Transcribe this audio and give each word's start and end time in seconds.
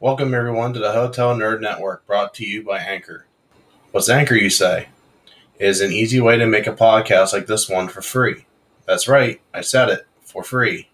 Welcome, 0.00 0.32
everyone, 0.32 0.74
to 0.74 0.78
the 0.78 0.92
Hotel 0.92 1.34
Nerd 1.34 1.60
Network 1.60 2.06
brought 2.06 2.32
to 2.34 2.46
you 2.46 2.62
by 2.62 2.78
Anchor. 2.78 3.26
What's 3.90 4.08
Anchor, 4.08 4.36
you 4.36 4.48
say? 4.48 4.90
It 5.58 5.66
is 5.66 5.80
an 5.80 5.90
easy 5.90 6.20
way 6.20 6.38
to 6.38 6.46
make 6.46 6.68
a 6.68 6.72
podcast 6.72 7.32
like 7.32 7.48
this 7.48 7.68
one 7.68 7.88
for 7.88 8.00
free. 8.00 8.46
That's 8.86 9.08
right, 9.08 9.40
I 9.52 9.60
said 9.60 9.88
it 9.88 10.06
for 10.22 10.44
free. 10.44 10.88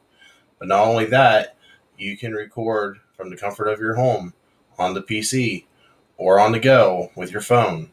But 0.59 0.69
not 0.69 0.87
only 0.87 1.05
that, 1.05 1.55
you 1.99 2.17
can 2.17 2.33
record 2.33 2.99
from 3.15 3.29
the 3.29 3.37
comfort 3.37 3.69
of 3.69 3.79
your 3.79 3.97
home, 3.97 4.33
on 4.79 4.95
the 4.95 5.03
PC, 5.03 5.67
or 6.17 6.41
on 6.41 6.53
the 6.53 6.59
go 6.59 7.11
with 7.15 7.31
your 7.31 7.43
phone. 7.43 7.91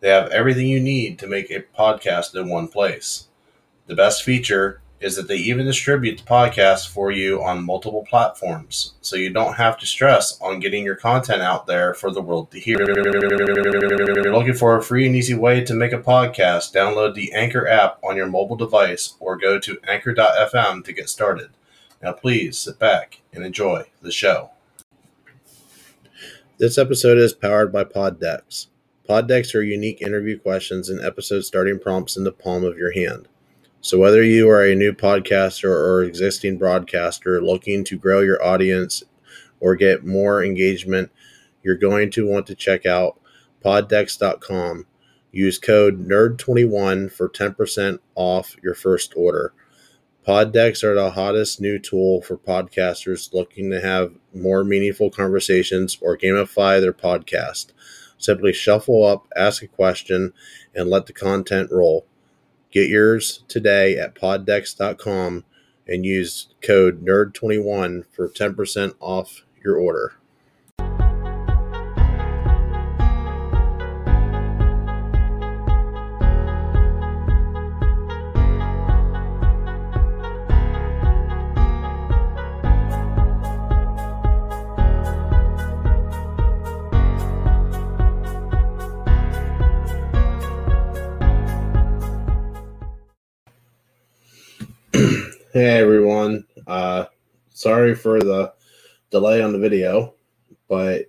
They 0.00 0.10
have 0.10 0.28
everything 0.28 0.68
you 0.68 0.78
need 0.78 1.18
to 1.20 1.26
make 1.26 1.50
a 1.50 1.64
podcast 1.74 2.38
in 2.38 2.50
one 2.50 2.68
place. 2.68 3.28
The 3.86 3.94
best 3.94 4.22
feature 4.22 4.82
is 5.04 5.16
that 5.16 5.28
they 5.28 5.36
even 5.36 5.66
distribute 5.66 6.16
the 6.16 6.24
podcast 6.24 6.88
for 6.88 7.10
you 7.12 7.42
on 7.42 7.62
multiple 7.62 8.06
platforms, 8.08 8.94
so 9.02 9.16
you 9.16 9.28
don't 9.28 9.52
have 9.52 9.76
to 9.76 9.84
stress 9.84 10.40
on 10.40 10.60
getting 10.60 10.82
your 10.82 10.94
content 10.94 11.42
out 11.42 11.66
there 11.66 11.92
for 11.92 12.10
the 12.10 12.22
world 12.22 12.50
to 12.50 12.58
hear. 12.58 12.78
If 12.80 14.24
you're 14.24 14.32
looking 14.32 14.54
for 14.54 14.78
a 14.78 14.82
free 14.82 15.06
and 15.06 15.14
easy 15.14 15.34
way 15.34 15.62
to 15.62 15.74
make 15.74 15.92
a 15.92 15.98
podcast, 15.98 16.74
download 16.74 17.14
the 17.14 17.34
Anchor 17.34 17.68
app 17.68 17.98
on 18.02 18.16
your 18.16 18.28
mobile 18.28 18.56
device 18.56 19.14
or 19.20 19.36
go 19.36 19.58
to 19.58 19.78
anchor.fm 19.86 20.82
to 20.86 20.92
get 20.94 21.10
started. 21.10 21.50
Now, 22.02 22.12
please 22.12 22.58
sit 22.58 22.78
back 22.78 23.20
and 23.30 23.44
enjoy 23.44 23.90
the 24.00 24.10
show. 24.10 24.52
This 26.56 26.78
episode 26.78 27.18
is 27.18 27.34
powered 27.34 27.70
by 27.70 27.84
Poddex. 27.84 28.68
Poddex 29.06 29.54
are 29.54 29.60
unique 29.60 30.00
interview 30.00 30.38
questions 30.38 30.88
and 30.88 31.04
episode 31.04 31.42
starting 31.42 31.78
prompts 31.78 32.16
in 32.16 32.24
the 32.24 32.32
palm 32.32 32.64
of 32.64 32.78
your 32.78 32.92
hand. 32.92 33.28
So, 33.84 33.98
whether 33.98 34.22
you 34.22 34.48
are 34.48 34.64
a 34.64 34.74
new 34.74 34.94
podcaster 34.94 35.68
or 35.68 36.02
existing 36.02 36.56
broadcaster 36.56 37.42
looking 37.42 37.84
to 37.84 37.98
grow 37.98 38.20
your 38.20 38.42
audience 38.42 39.02
or 39.60 39.76
get 39.76 40.06
more 40.06 40.42
engagement, 40.42 41.12
you're 41.62 41.76
going 41.76 42.10
to 42.12 42.26
want 42.26 42.46
to 42.46 42.54
check 42.54 42.86
out 42.86 43.20
poddex.com. 43.62 44.86
Use 45.32 45.58
code 45.58 46.08
NERD21 46.08 47.12
for 47.12 47.28
10% 47.28 47.98
off 48.14 48.56
your 48.62 48.74
first 48.74 49.12
order. 49.18 49.52
Poddex 50.26 50.82
are 50.82 50.94
the 50.94 51.10
hottest 51.10 51.60
new 51.60 51.78
tool 51.78 52.22
for 52.22 52.38
podcasters 52.38 53.34
looking 53.34 53.70
to 53.70 53.82
have 53.82 54.14
more 54.32 54.64
meaningful 54.64 55.10
conversations 55.10 55.98
or 56.00 56.16
gamify 56.16 56.80
their 56.80 56.94
podcast. 56.94 57.74
Simply 58.16 58.54
shuffle 58.54 59.04
up, 59.04 59.28
ask 59.36 59.62
a 59.62 59.68
question, 59.68 60.32
and 60.74 60.88
let 60.88 61.04
the 61.04 61.12
content 61.12 61.70
roll. 61.70 62.06
Get 62.74 62.88
yours 62.88 63.44
today 63.46 63.96
at 63.98 64.16
poddex.com 64.16 65.44
and 65.86 66.04
use 66.04 66.48
code 66.60 67.04
NERD21 67.06 68.04
for 68.10 68.28
10% 68.28 68.94
off 68.98 69.44
your 69.64 69.76
order. 69.76 70.14
Hey 95.54 95.78
everyone. 95.78 96.44
Uh 96.66 97.04
sorry 97.50 97.94
for 97.94 98.18
the 98.18 98.52
delay 99.12 99.40
on 99.40 99.52
the 99.52 99.58
video, 99.60 100.14
but 100.68 101.04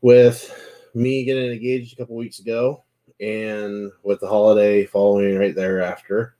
with 0.00 0.54
me 0.94 1.24
getting 1.24 1.50
engaged 1.50 1.92
a 1.92 1.96
couple 1.96 2.14
weeks 2.14 2.38
ago 2.38 2.84
and 3.18 3.90
with 4.04 4.20
the 4.20 4.28
holiday 4.28 4.86
following 4.86 5.36
right 5.36 5.52
thereafter, 5.52 6.36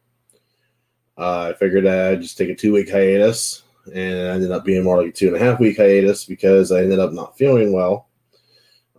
uh, 1.16 1.52
I 1.52 1.58
figured 1.58 1.84
I'd 1.84 2.22
just 2.22 2.38
take 2.38 2.50
a 2.50 2.54
two 2.54 2.74
week 2.74 2.90
hiatus 2.90 3.64
and 3.86 3.96
it 3.96 4.30
ended 4.32 4.52
up 4.52 4.64
being 4.64 4.84
more 4.84 4.98
like 4.98 5.08
a 5.08 5.12
two 5.12 5.26
and 5.26 5.36
a 5.36 5.40
half 5.40 5.58
week 5.58 5.78
hiatus 5.78 6.26
because 6.26 6.70
I 6.70 6.82
ended 6.82 7.00
up 7.00 7.10
not 7.12 7.36
feeling 7.36 7.72
well 7.72 8.06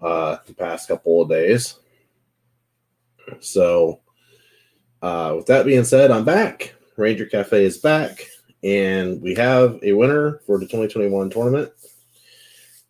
uh, 0.02 0.36
the 0.46 0.54
past 0.54 0.90
couple 0.90 1.22
of 1.22 1.30
days. 1.30 1.80
So, 3.40 4.02
uh, 5.02 5.36
with 5.38 5.46
that 5.46 5.66
being 5.66 5.86
said, 5.86 6.12
I'm 6.12 6.26
back 6.26 6.76
Ranger 7.00 7.26
Cafe 7.26 7.64
is 7.64 7.78
back, 7.78 8.28
and 8.62 9.22
we 9.22 9.34
have 9.36 9.80
a 9.84 9.94
winner 9.94 10.42
for 10.46 10.60
the 10.60 10.66
2021 10.66 11.30
tournament. 11.30 11.72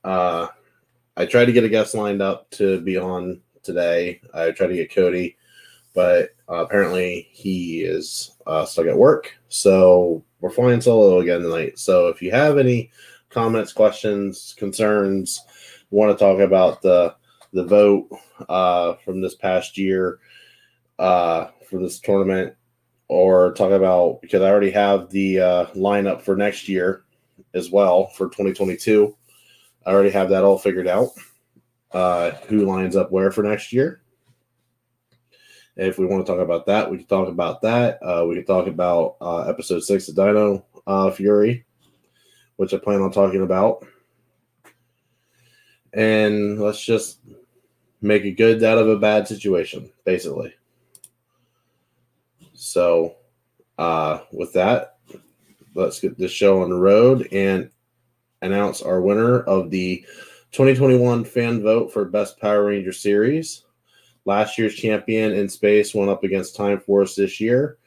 Uh, 0.04 0.48
I 1.16 1.28
tried 1.28 1.46
to 1.46 1.52
get 1.52 1.64
a 1.64 1.70
guest 1.70 1.94
lined 1.94 2.22
up 2.22 2.50
to 2.52 2.82
be 2.82 2.98
on 2.98 3.42
today. 3.62 4.20
I 4.34 4.50
tried 4.52 4.68
to 4.68 4.76
get 4.76 4.94
Cody, 4.94 5.38
but 5.94 6.32
uh, 6.50 6.66
apparently 6.66 7.30
he 7.32 7.82
is 7.82 8.32
uh, 8.48 8.66
stuck 8.66 8.88
at 8.88 8.98
work. 8.98 9.38
So 9.50 10.24
we're 10.42 10.50
flying 10.50 10.82
solo 10.82 11.20
again 11.20 11.42
tonight. 11.42 11.78
So 11.78 12.08
if 12.08 12.20
you 12.20 12.32
have 12.32 12.58
any 12.58 12.90
comments, 13.30 13.74
questions, 13.74 14.56
concerns, 14.58 15.40
want 15.92 16.18
to 16.18 16.24
talk 16.24 16.40
about 16.40 16.82
the 16.82 17.16
the 17.54 17.66
vote 17.66 18.10
uh, 18.48 18.94
from 19.06 19.22
this 19.22 19.36
past 19.36 19.78
year 19.78 20.20
uh, 20.98 21.48
for 21.70 21.80
this 21.80 22.00
tournament, 22.00 22.56
or 23.10 23.52
talk 23.54 23.72
about 23.72 24.22
because 24.22 24.42
I 24.42 24.50
already 24.50 24.72
have 24.72 25.10
the 25.10 25.42
uh, 25.42 25.66
lineup 25.68 26.22
for 26.22 26.38
next 26.38 26.70
year 26.70 27.04
as 27.54 27.70
well 27.70 28.08
for 28.08 28.28
2022. 28.28 29.16
I 29.86 29.92
already 29.92 30.12
have 30.12 30.30
that 30.30 30.44
all 30.44 30.58
figured 30.58 30.88
out. 30.88 31.10
Uh, 31.92 32.32
who 32.48 32.66
lines 32.66 32.96
up 32.96 33.12
where 33.12 33.32
for 33.32 33.44
next 33.44 33.74
year? 33.74 34.02
if 35.76 35.98
we 35.98 36.06
want 36.06 36.26
to 36.26 36.32
talk 36.32 36.42
about 36.42 36.66
that, 36.66 36.92
we 36.92 36.98
can 36.98 37.08
talk 37.08 37.30
about 37.30 37.62
that. 37.62 38.00
Uh, 38.04 38.26
we 38.28 38.36
can 38.36 38.46
talk 38.46 38.68
about 38.68 39.16
uh, 39.22 39.42
episode 39.44 39.80
six 39.82 40.10
of 40.10 40.16
Dino 40.16 40.66
uh, 40.86 41.10
Fury, 41.10 41.66
which 42.58 42.74
I 42.74 42.78
plan 42.78 43.02
on 43.02 43.12
talking 43.12 43.42
about. 43.42 43.86
And 45.94 46.60
let's 46.60 46.84
just 46.84 47.20
make 48.02 48.26
a 48.26 48.32
good 48.32 48.62
out 48.62 48.78
of 48.78 48.90
a 48.90 48.98
bad 48.98 49.28
situation, 49.28 49.90
basically. 50.04 50.54
So, 52.60 53.16
uh, 53.78 54.20
with 54.34 54.52
that, 54.52 54.98
let's 55.76 56.02
get 56.02 56.18
this 56.18 56.34
show 56.34 56.62
on 56.62 56.70
the 56.70 56.76
road 56.76 57.30
and 57.32 57.70
announce 58.42 58.82
our 58.82 59.00
winner 59.00 59.40
of 59.44 59.70
the 59.70 60.04
2021 60.52 61.24
fan 61.24 61.64
vote 61.64 61.94
for 61.94 62.04
Best 62.04 62.38
Power 62.38 62.66
Ranger 62.66 62.92
Series. 62.92 63.64
Last 64.26 64.58
year's 64.58 64.76
champion 64.76 65.32
in 65.32 65.48
space 65.48 65.96
went 65.96 66.10
up 66.10 66.26
against 66.26 66.58
Time 66.58 66.82
Force 66.82 67.16
this 67.16 67.40
year. 67.40 67.78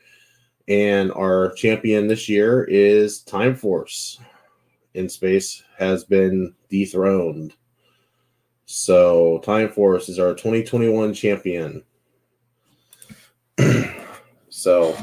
And 0.69 1.12
our 1.12 1.53
champion 1.53 2.09
this 2.09 2.27
year 2.27 2.65
is 2.65 3.21
Time 3.21 3.55
Force 3.55 4.19
in 4.94 5.06
space 5.06 5.62
has 5.77 6.03
been 6.03 6.55
dethroned. 6.71 7.53
So 8.65 9.38
Time 9.44 9.69
Force 9.69 10.09
is 10.09 10.19
our 10.19 10.32
2021 10.32 11.12
champion. 11.12 11.84
So, 14.62 14.97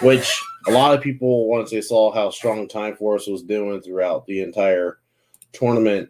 which 0.00 0.42
a 0.66 0.70
lot 0.70 0.94
of 0.94 1.02
people, 1.02 1.48
once 1.48 1.70
they 1.70 1.82
saw 1.82 2.10
how 2.10 2.30
strong 2.30 2.66
Time 2.66 2.96
Force 2.96 3.26
was 3.26 3.42
doing 3.42 3.82
throughout 3.82 4.24
the 4.24 4.40
entire 4.40 5.00
tournament, 5.52 6.08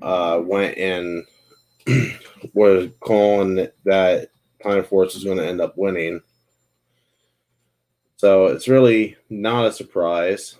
uh, 0.00 0.40
went 0.42 0.78
and 0.78 1.26
was 2.54 2.88
calling 3.00 3.68
that 3.84 4.30
Time 4.62 4.84
Force 4.84 5.12
was 5.12 5.24
going 5.24 5.36
to 5.36 5.46
end 5.46 5.60
up 5.60 5.76
winning. 5.76 6.22
So 8.16 8.46
it's 8.46 8.66
really 8.66 9.18
not 9.28 9.66
a 9.66 9.72
surprise 9.72 10.56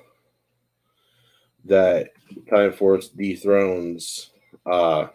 that 1.64 2.10
Time 2.50 2.74
Force 2.74 3.08
dethrones 3.08 4.32
uh, 4.66 5.06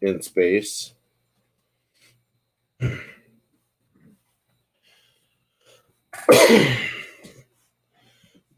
in 0.00 0.22
space. 0.22 0.94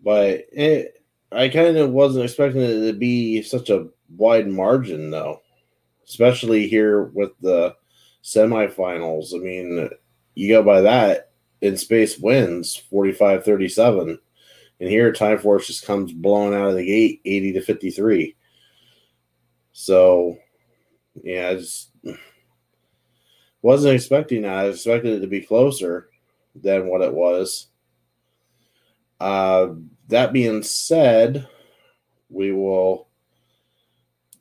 but 0.03 0.45
it, 0.53 1.03
I 1.33 1.49
kind 1.49 1.77
of 1.77 1.91
wasn't 1.91 2.25
expecting 2.25 2.63
it 2.63 2.87
to 2.87 2.93
be 2.93 3.43
such 3.43 3.71
a 3.71 3.89
wide 4.17 4.49
margin, 4.49 5.11
though, 5.11 5.43
especially 6.07 6.69
here 6.69 7.05
with 7.05 7.33
the 7.41 7.75
semifinals. 8.23 9.35
I 9.35 9.39
mean, 9.39 9.91
you 10.35 10.49
go 10.49 10.63
by 10.63 10.81
that, 10.83 11.33
in 11.61 11.77
space 11.77 12.19
wins 12.19 12.77
45 12.77 13.45
37. 13.45 14.19
And 14.79 14.91
here, 14.91 15.13
Time 15.13 15.39
Force 15.39 15.67
just 15.67 15.87
comes 15.87 16.13
blowing 16.13 16.55
out 16.55 16.69
of 16.69 16.75
the 16.75 16.85
gate 16.85 17.21
80 17.25 17.53
to 17.55 17.61
53. 17.63 18.37
So, 19.73 20.37
yeah, 21.23 21.49
I 21.49 21.55
just 21.57 21.91
wasn't 23.63 23.95
expecting 23.95 24.43
that. 24.43 24.53
I 24.53 24.69
expected 24.69 25.15
it 25.15 25.21
to 25.21 25.27
be 25.27 25.41
closer 25.41 26.11
than 26.62 26.88
what 26.88 27.03
it 27.03 27.12
was. 27.12 27.69
Uh, 29.20 29.69
that 30.08 30.32
being 30.32 30.62
said, 30.62 31.49
we 32.29 32.53
will 32.53 33.08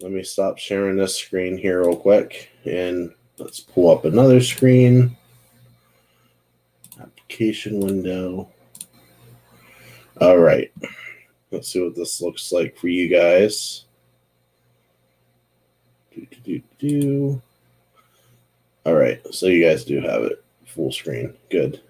let 0.01 0.11
me 0.11 0.23
stop 0.23 0.57
sharing 0.57 0.97
this 0.97 1.15
screen 1.15 1.57
here 1.57 1.81
real 1.81 1.95
quick 1.95 2.49
and 2.65 3.13
let's 3.37 3.59
pull 3.59 3.89
up 3.89 4.05
another 4.05 4.41
screen. 4.41 5.15
Application 6.99 7.79
window. 7.79 8.49
All 10.21 10.37
right. 10.37 10.71
Let's 11.51 11.69
see 11.71 11.81
what 11.81 11.95
this 11.95 12.21
looks 12.21 12.51
like 12.51 12.77
for 12.77 12.87
you 12.87 13.07
guys. 13.07 13.85
Do, 16.13 16.25
do, 16.29 16.37
do, 16.43 16.61
do. 16.79 17.41
All 18.85 18.95
right. 18.95 19.21
So 19.33 19.47
you 19.47 19.63
guys 19.63 19.85
do 19.85 20.01
have 20.01 20.23
it 20.23 20.43
full 20.65 20.91
screen. 20.91 21.33
Good. 21.49 21.81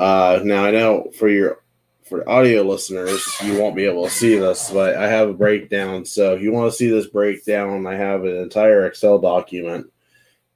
Uh, 0.00 0.40
now 0.44 0.64
I 0.64 0.70
know 0.70 1.10
for 1.14 1.28
your 1.28 1.62
for 2.04 2.26
audio 2.28 2.62
listeners, 2.62 3.22
you 3.44 3.60
won't 3.60 3.76
be 3.76 3.84
able 3.84 4.04
to 4.04 4.10
see 4.10 4.34
this, 4.36 4.70
but 4.70 4.96
I 4.96 5.06
have 5.06 5.28
a 5.28 5.34
breakdown. 5.34 6.06
So 6.06 6.34
if 6.34 6.42
you 6.42 6.52
want 6.52 6.72
to 6.72 6.76
see 6.76 6.90
this 6.90 7.06
breakdown, 7.06 7.86
I 7.86 7.94
have 7.94 8.24
an 8.24 8.34
entire 8.38 8.86
Excel 8.86 9.18
document 9.18 9.92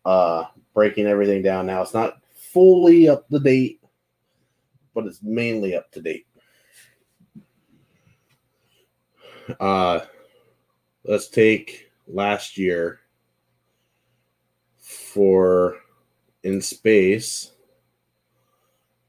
uh, 0.06 0.44
breaking 0.72 1.06
everything 1.06 1.42
down. 1.42 1.66
Now 1.66 1.82
it's 1.82 1.92
not 1.92 2.22
fully 2.32 3.06
up 3.06 3.28
to 3.28 3.38
date, 3.38 3.80
but 4.94 5.04
it's 5.04 5.22
mainly 5.22 5.76
up 5.76 5.92
to 5.92 6.00
date. 6.00 6.26
Uh, 9.60 10.00
let's 11.04 11.28
take 11.28 11.90
last 12.08 12.56
year 12.56 13.00
for 14.78 15.76
in 16.42 16.62
space 16.62 17.50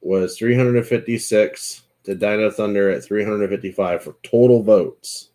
was 0.05 0.37
356 0.37 1.81
to 2.03 2.13
Dino 2.13 2.51
Thunder 2.51 2.91
at 2.91 3.03
355 3.03 4.03
for 4.03 4.15
total 4.21 4.61
votes. 4.61 5.29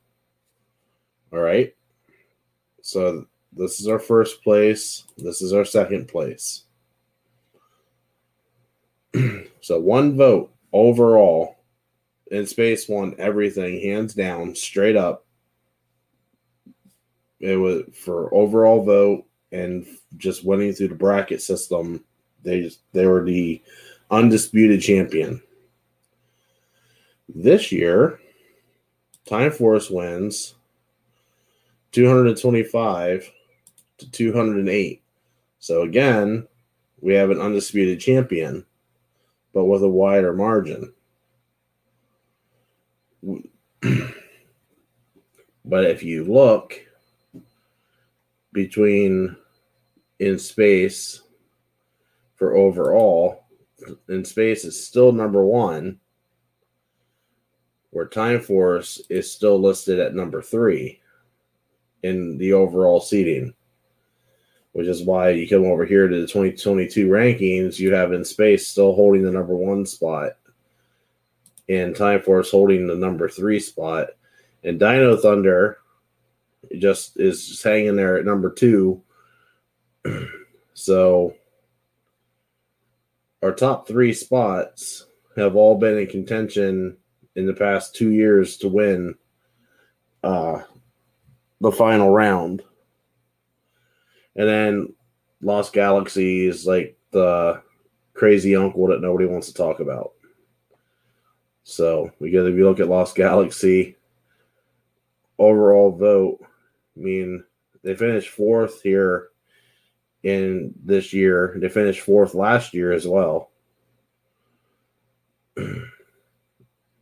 All 1.32 1.40
right. 1.40 1.74
So 2.80 3.26
this 3.52 3.80
is 3.80 3.88
our 3.88 3.98
first 3.98 4.44
place. 4.44 5.02
This 5.18 5.42
is 5.42 5.52
our 5.52 5.64
second 5.64 6.06
place. 6.06 6.62
so 9.60 9.80
one 9.80 10.16
vote 10.16 10.52
overall 10.72 11.56
in 12.30 12.46
space 12.46 12.88
won 12.88 13.16
everything 13.18 13.80
hands 13.80 14.14
down, 14.14 14.54
straight 14.54 14.94
up. 14.94 15.26
It 17.40 17.56
was 17.56 17.82
for 17.92 18.32
overall 18.32 18.84
vote 18.84 19.24
and 19.50 19.84
just 20.16 20.44
winning 20.44 20.72
through 20.74 20.88
the 20.88 20.94
bracket 20.94 21.42
system. 21.42 22.04
They 22.44 22.60
just, 22.60 22.82
they 22.92 23.06
were 23.06 23.24
the 23.24 23.60
undisputed 24.10 24.80
champion. 24.80 25.42
This 27.28 27.70
year, 27.70 28.18
Time 29.26 29.52
Force 29.52 29.88
wins 29.90 30.54
225 31.92 33.30
to 33.98 34.10
208. 34.10 35.02
So 35.58 35.82
again, 35.82 36.46
we 37.00 37.14
have 37.14 37.30
an 37.30 37.40
undisputed 37.40 38.00
champion, 38.00 38.66
but 39.54 39.64
with 39.64 39.82
a 39.82 39.88
wider 39.88 40.32
margin. 40.32 40.92
but 45.64 45.84
if 45.84 46.02
you 46.02 46.24
look 46.24 46.74
between 48.52 49.36
in 50.18 50.38
space 50.38 51.22
for 52.36 52.56
overall, 52.56 53.44
in 54.08 54.24
space 54.24 54.64
is 54.64 54.82
still 54.82 55.12
number 55.12 55.44
one 55.44 55.98
where 57.90 58.06
Time 58.06 58.40
Force 58.40 59.00
is 59.08 59.32
still 59.32 59.60
listed 59.60 59.98
at 59.98 60.14
number 60.14 60.42
three 60.42 61.00
in 62.02 62.38
the 62.38 62.52
overall 62.52 63.00
seating, 63.00 63.52
which 64.72 64.86
is 64.86 65.02
why 65.02 65.30
you 65.30 65.48
come 65.48 65.64
over 65.64 65.84
here 65.84 66.08
to 66.08 66.20
the 66.20 66.26
2022 66.26 67.08
rankings. 67.08 67.78
You 67.78 67.92
have 67.92 68.12
in 68.12 68.24
space 68.24 68.66
still 68.66 68.94
holding 68.94 69.22
the 69.22 69.32
number 69.32 69.54
one 69.54 69.84
spot, 69.84 70.32
and 71.68 71.94
Time 71.94 72.22
Force 72.22 72.50
holding 72.50 72.86
the 72.86 72.96
number 72.96 73.28
three 73.28 73.60
spot, 73.60 74.10
and 74.64 74.78
Dino 74.78 75.16
Thunder 75.16 75.78
just 76.78 77.18
is 77.18 77.48
just 77.48 77.64
hanging 77.64 77.96
there 77.96 78.18
at 78.18 78.24
number 78.24 78.50
two. 78.50 79.02
so 80.74 81.34
our 83.42 83.52
top 83.52 83.88
three 83.88 84.12
spots 84.12 85.06
have 85.36 85.56
all 85.56 85.78
been 85.78 85.98
in 85.98 86.06
contention 86.06 86.96
in 87.36 87.46
the 87.46 87.54
past 87.54 87.94
two 87.94 88.10
years 88.10 88.56
to 88.58 88.68
win 88.68 89.14
uh, 90.22 90.60
the 91.60 91.72
final 91.72 92.10
round. 92.10 92.62
And 94.36 94.48
then 94.48 94.94
Lost 95.40 95.72
Galaxy 95.72 96.46
is 96.46 96.66
like 96.66 96.96
the 97.12 97.62
crazy 98.14 98.54
uncle 98.54 98.86
that 98.88 99.00
nobody 99.00 99.26
wants 99.26 99.48
to 99.48 99.54
talk 99.54 99.80
about. 99.80 100.12
So, 101.62 102.10
because 102.20 102.48
if 102.48 102.56
you 102.56 102.64
look 102.64 102.80
at 102.80 102.88
Lost 102.88 103.14
Galaxy, 103.16 103.96
overall 105.38 105.92
vote, 105.92 106.40
I 106.42 107.00
mean, 107.00 107.44
they 107.82 107.94
finished 107.94 108.28
fourth 108.28 108.82
here 108.82 109.29
in 110.22 110.74
this 110.84 111.12
year. 111.12 111.54
They 111.56 111.68
finished 111.68 112.00
fourth 112.00 112.34
last 112.34 112.74
year 112.74 112.92
as 112.92 113.06
well. 113.06 113.50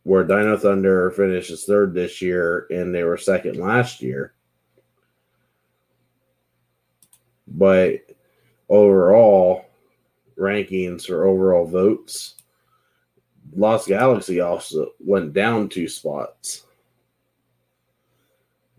where 0.03 0.23
Dino 0.23 0.57
Thunder 0.57 1.11
finishes 1.11 1.65
third 1.65 1.93
this 1.93 2.19
year 2.21 2.65
and 2.71 2.93
they 2.93 3.03
were 3.03 3.17
second 3.17 3.57
last 3.57 4.01
year. 4.01 4.33
But 7.47 8.01
overall 8.69 9.65
rankings 10.35 11.09
or 11.09 11.25
overall 11.25 11.65
votes, 11.65 12.35
Lost 13.55 13.87
Galaxy 13.87 14.39
also 14.39 14.91
went 14.99 15.33
down 15.33 15.69
two 15.69 15.87
spots. 15.87 16.63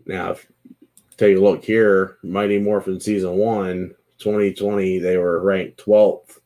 Now, 0.05 0.31
if 0.31 0.51
take 1.15 1.37
a 1.37 1.39
look 1.39 1.63
here, 1.63 2.17
Mighty 2.23 2.57
Morphin 2.57 2.99
Season 2.99 3.35
1, 3.35 3.95
2020, 4.21 4.99
they 4.99 5.17
were 5.17 5.43
ranked 5.43 5.83
12th 5.85 6.39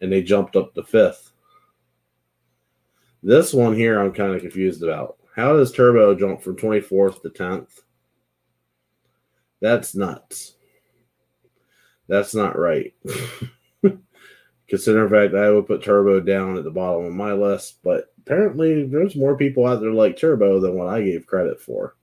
and 0.00 0.12
they 0.12 0.22
jumped 0.22 0.56
up 0.56 0.74
to 0.74 0.82
5th. 0.82 1.30
This 3.22 3.52
one 3.52 3.74
here, 3.74 4.00
I'm 4.00 4.12
kind 4.12 4.34
of 4.34 4.40
confused 4.40 4.82
about. 4.82 5.16
How 5.34 5.54
does 5.54 5.72
Turbo 5.72 6.14
jump 6.14 6.42
from 6.42 6.56
24th 6.56 7.22
to 7.22 7.30
10th? 7.30 7.80
That's 9.60 9.94
nuts. 9.94 10.54
That's 12.08 12.34
not 12.34 12.58
right. 12.58 12.94
Considering 14.68 15.10
fact 15.10 15.34
I 15.34 15.50
would 15.50 15.66
put 15.66 15.82
Turbo 15.82 16.20
down 16.20 16.56
at 16.56 16.64
the 16.64 16.70
bottom 16.70 17.04
of 17.06 17.12
my 17.12 17.32
list, 17.32 17.78
but 17.82 18.12
apparently 18.18 18.86
there's 18.86 19.16
more 19.16 19.36
people 19.36 19.66
out 19.66 19.80
there 19.80 19.92
like 19.92 20.16
Turbo 20.16 20.60
than 20.60 20.74
what 20.74 20.88
I 20.88 21.02
gave 21.02 21.26
credit 21.26 21.60
for. 21.60 21.96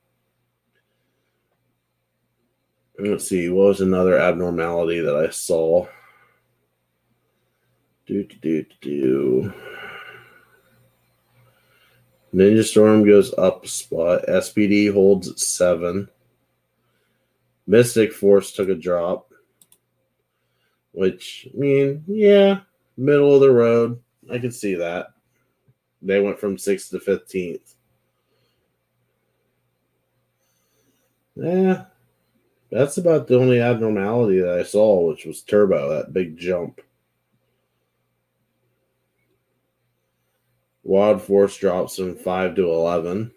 Let's 2.99 3.27
see, 3.27 3.49
what 3.49 3.67
was 3.67 3.81
another 3.81 4.19
abnormality 4.19 4.99
that 4.99 5.15
I 5.15 5.29
saw? 5.29 5.87
Do 8.05 8.23
do 8.23 8.35
do 8.37 8.65
do. 8.81 9.53
Ninja 12.33 12.63
Storm 12.63 13.05
goes 13.05 13.33
up 13.35 13.65
spot. 13.67 14.25
SPD 14.27 14.91
holds 14.91 15.29
at 15.29 15.39
seven. 15.39 16.09
Mystic 17.65 18.11
Force 18.11 18.51
took 18.51 18.69
a 18.69 18.75
drop, 18.75 19.31
which 20.91 21.47
I 21.53 21.57
mean, 21.57 22.03
yeah, 22.07 22.61
middle 22.97 23.33
of 23.33 23.41
the 23.41 23.51
road. 23.51 24.01
I 24.31 24.37
can 24.37 24.51
see 24.51 24.75
that. 24.75 25.07
They 26.01 26.19
went 26.19 26.39
from 26.39 26.57
sixth 26.57 26.89
to 26.91 26.99
fifteenth. 26.99 27.75
Yeah, 31.35 31.85
that's 32.73 32.97
about 32.97 33.27
the 33.27 33.37
only 33.37 33.61
abnormality 33.61 34.39
that 34.39 34.59
I 34.59 34.63
saw, 34.63 35.07
which 35.07 35.25
was 35.25 35.41
Turbo, 35.41 35.89
that 35.89 36.13
big 36.13 36.37
jump. 36.37 36.81
Wild 40.83 41.21
Force 41.21 41.55
drops 41.57 41.95
from 41.97 42.15
5 42.15 42.55
to 42.55 42.69
11. 42.69 43.31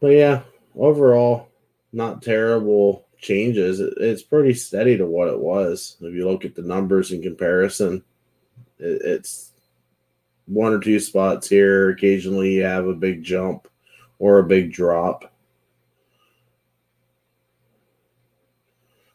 But 0.00 0.08
yeah, 0.08 0.42
overall, 0.76 1.48
not 1.92 2.22
terrible 2.22 3.06
changes. 3.18 3.80
It's 3.80 4.22
pretty 4.22 4.52
steady 4.54 4.96
to 4.98 5.06
what 5.06 5.28
it 5.28 5.38
was. 5.38 5.96
If 6.00 6.12
you 6.12 6.28
look 6.28 6.44
at 6.44 6.54
the 6.54 6.62
numbers 6.62 7.12
in 7.12 7.22
comparison, 7.22 8.02
it's 8.78 9.51
one 10.46 10.72
or 10.72 10.80
two 10.80 10.98
spots 10.98 11.48
here. 11.48 11.90
Occasionally, 11.90 12.54
you 12.54 12.62
have 12.64 12.86
a 12.86 12.94
big 12.94 13.22
jump 13.22 13.68
or 14.18 14.38
a 14.38 14.44
big 14.44 14.72
drop. 14.72 15.32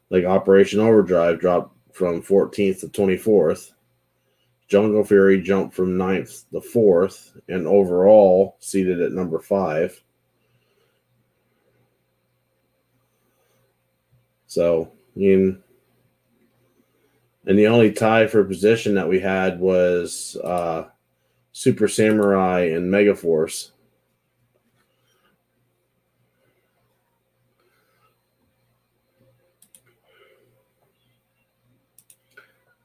Like 0.09 0.25
Operation 0.25 0.79
Overdrive 0.79 1.39
dropped 1.39 1.75
from 1.93 2.21
14th 2.21 2.81
to 2.81 2.87
24th. 2.87 3.71
Jungle 4.67 5.03
Fury 5.03 5.41
jumped 5.41 5.73
from 5.73 5.97
9th 5.97 6.45
to 6.51 6.61
fourth, 6.61 7.31
and 7.47 7.65
overall 7.65 8.57
seated 8.59 9.01
at 9.01 9.13
number 9.13 9.39
five. 9.39 10.01
So, 14.47 14.91
I 15.15 15.19
mean, 15.19 15.63
and 17.45 17.57
the 17.57 17.67
only 17.67 17.93
tie 17.93 18.27
for 18.27 18.43
position 18.43 18.95
that 18.95 19.07
we 19.07 19.19
had 19.19 19.59
was 19.59 20.35
uh, 20.43 20.85
Super 21.57 21.87
Samurai 21.87 22.65
and 22.65 22.93
Megaforce. 22.93 23.71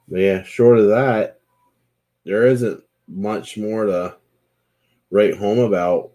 But 0.09 0.21
yeah, 0.21 0.43
short 0.45 0.79
of 0.79 0.88
that, 0.88 1.41
there 2.25 2.47
isn't 2.47 2.83
much 3.07 3.59
more 3.59 3.85
to 3.85 4.17
write 5.11 5.37
home 5.37 5.59
about. 5.59 6.12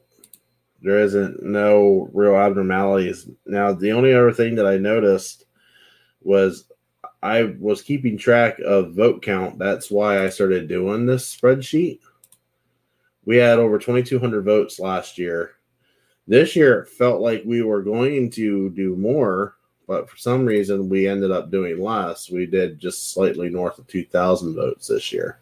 There 0.81 0.99
isn't 0.99 1.43
no 1.43 2.09
real 2.11 2.35
abnormalities. 2.35 3.29
Now, 3.45 3.71
the 3.71 3.91
only 3.91 4.15
other 4.15 4.33
thing 4.33 4.55
that 4.55 4.65
I 4.65 4.77
noticed 4.77 5.45
was 6.21 6.71
I 7.21 7.55
was 7.59 7.83
keeping 7.83 8.17
track 8.17 8.57
of 8.65 8.95
vote 8.95 9.21
count. 9.21 9.59
That's 9.59 9.91
why 9.91 10.25
I 10.25 10.29
started 10.29 10.67
doing 10.67 11.05
this 11.05 11.35
spreadsheet. 11.35 11.99
We 13.27 13.35
had 13.35 13.59
over 13.59 13.77
2,200 13.77 14.45
votes 14.45 14.79
last 14.79 15.17
year. 15.17 15.55
This 16.27 16.55
year, 16.55 16.79
it 16.79 16.87
felt 16.87 17.19
like 17.19 17.43
we 17.45 17.61
were 17.61 17.81
going 17.81 18.29
to 18.31 18.69
do 18.69 18.95
more, 18.95 19.57
but 19.85 20.09
for 20.09 20.15
some 20.15 20.45
reason, 20.45 20.87
we 20.87 21.09
ended 21.09 21.31
up 21.31 21.51
doing 21.51 21.81
less. 21.81 22.31
We 22.31 22.45
did 22.45 22.79
just 22.79 23.11
slightly 23.11 23.49
north 23.49 23.79
of 23.79 23.87
2,000 23.87 24.55
votes 24.55 24.87
this 24.87 25.11
year. 25.11 25.39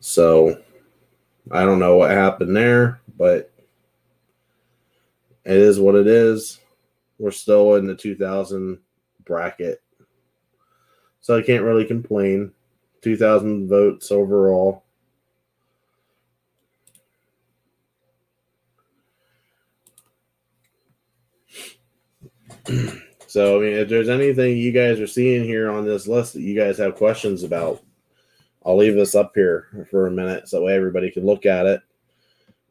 So 0.00 0.62
I 1.50 1.66
don't 1.66 1.78
know 1.78 1.96
what 1.96 2.12
happened 2.12 2.56
there, 2.56 3.02
but 3.18 3.52
it 5.44 5.56
is 5.56 5.78
what 5.78 5.96
it 5.96 6.06
is. 6.06 6.60
We're 7.18 7.30
still 7.30 7.74
in 7.74 7.86
the 7.86 7.94
2000 7.94 8.78
bracket. 9.26 9.82
So 11.20 11.36
I 11.36 11.42
can't 11.42 11.64
really 11.64 11.84
complain. 11.84 12.52
2,000 13.02 13.68
votes 13.68 14.10
overall. 14.10 14.84
so, 23.26 23.58
I 23.58 23.62
mean, 23.62 23.72
if 23.74 23.88
there's 23.88 24.08
anything 24.08 24.56
you 24.56 24.72
guys 24.72 25.00
are 25.00 25.06
seeing 25.06 25.44
here 25.44 25.70
on 25.70 25.84
this 25.84 26.06
list 26.06 26.34
that 26.34 26.42
you 26.42 26.58
guys 26.58 26.78
have 26.78 26.96
questions 26.96 27.42
about, 27.42 27.82
I'll 28.64 28.76
leave 28.76 28.94
this 28.94 29.14
up 29.14 29.32
here 29.34 29.86
for 29.90 30.06
a 30.06 30.10
minute 30.10 30.48
so 30.48 30.64
way 30.64 30.74
everybody 30.74 31.10
can 31.10 31.24
look 31.24 31.46
at 31.46 31.66
it. 31.66 31.80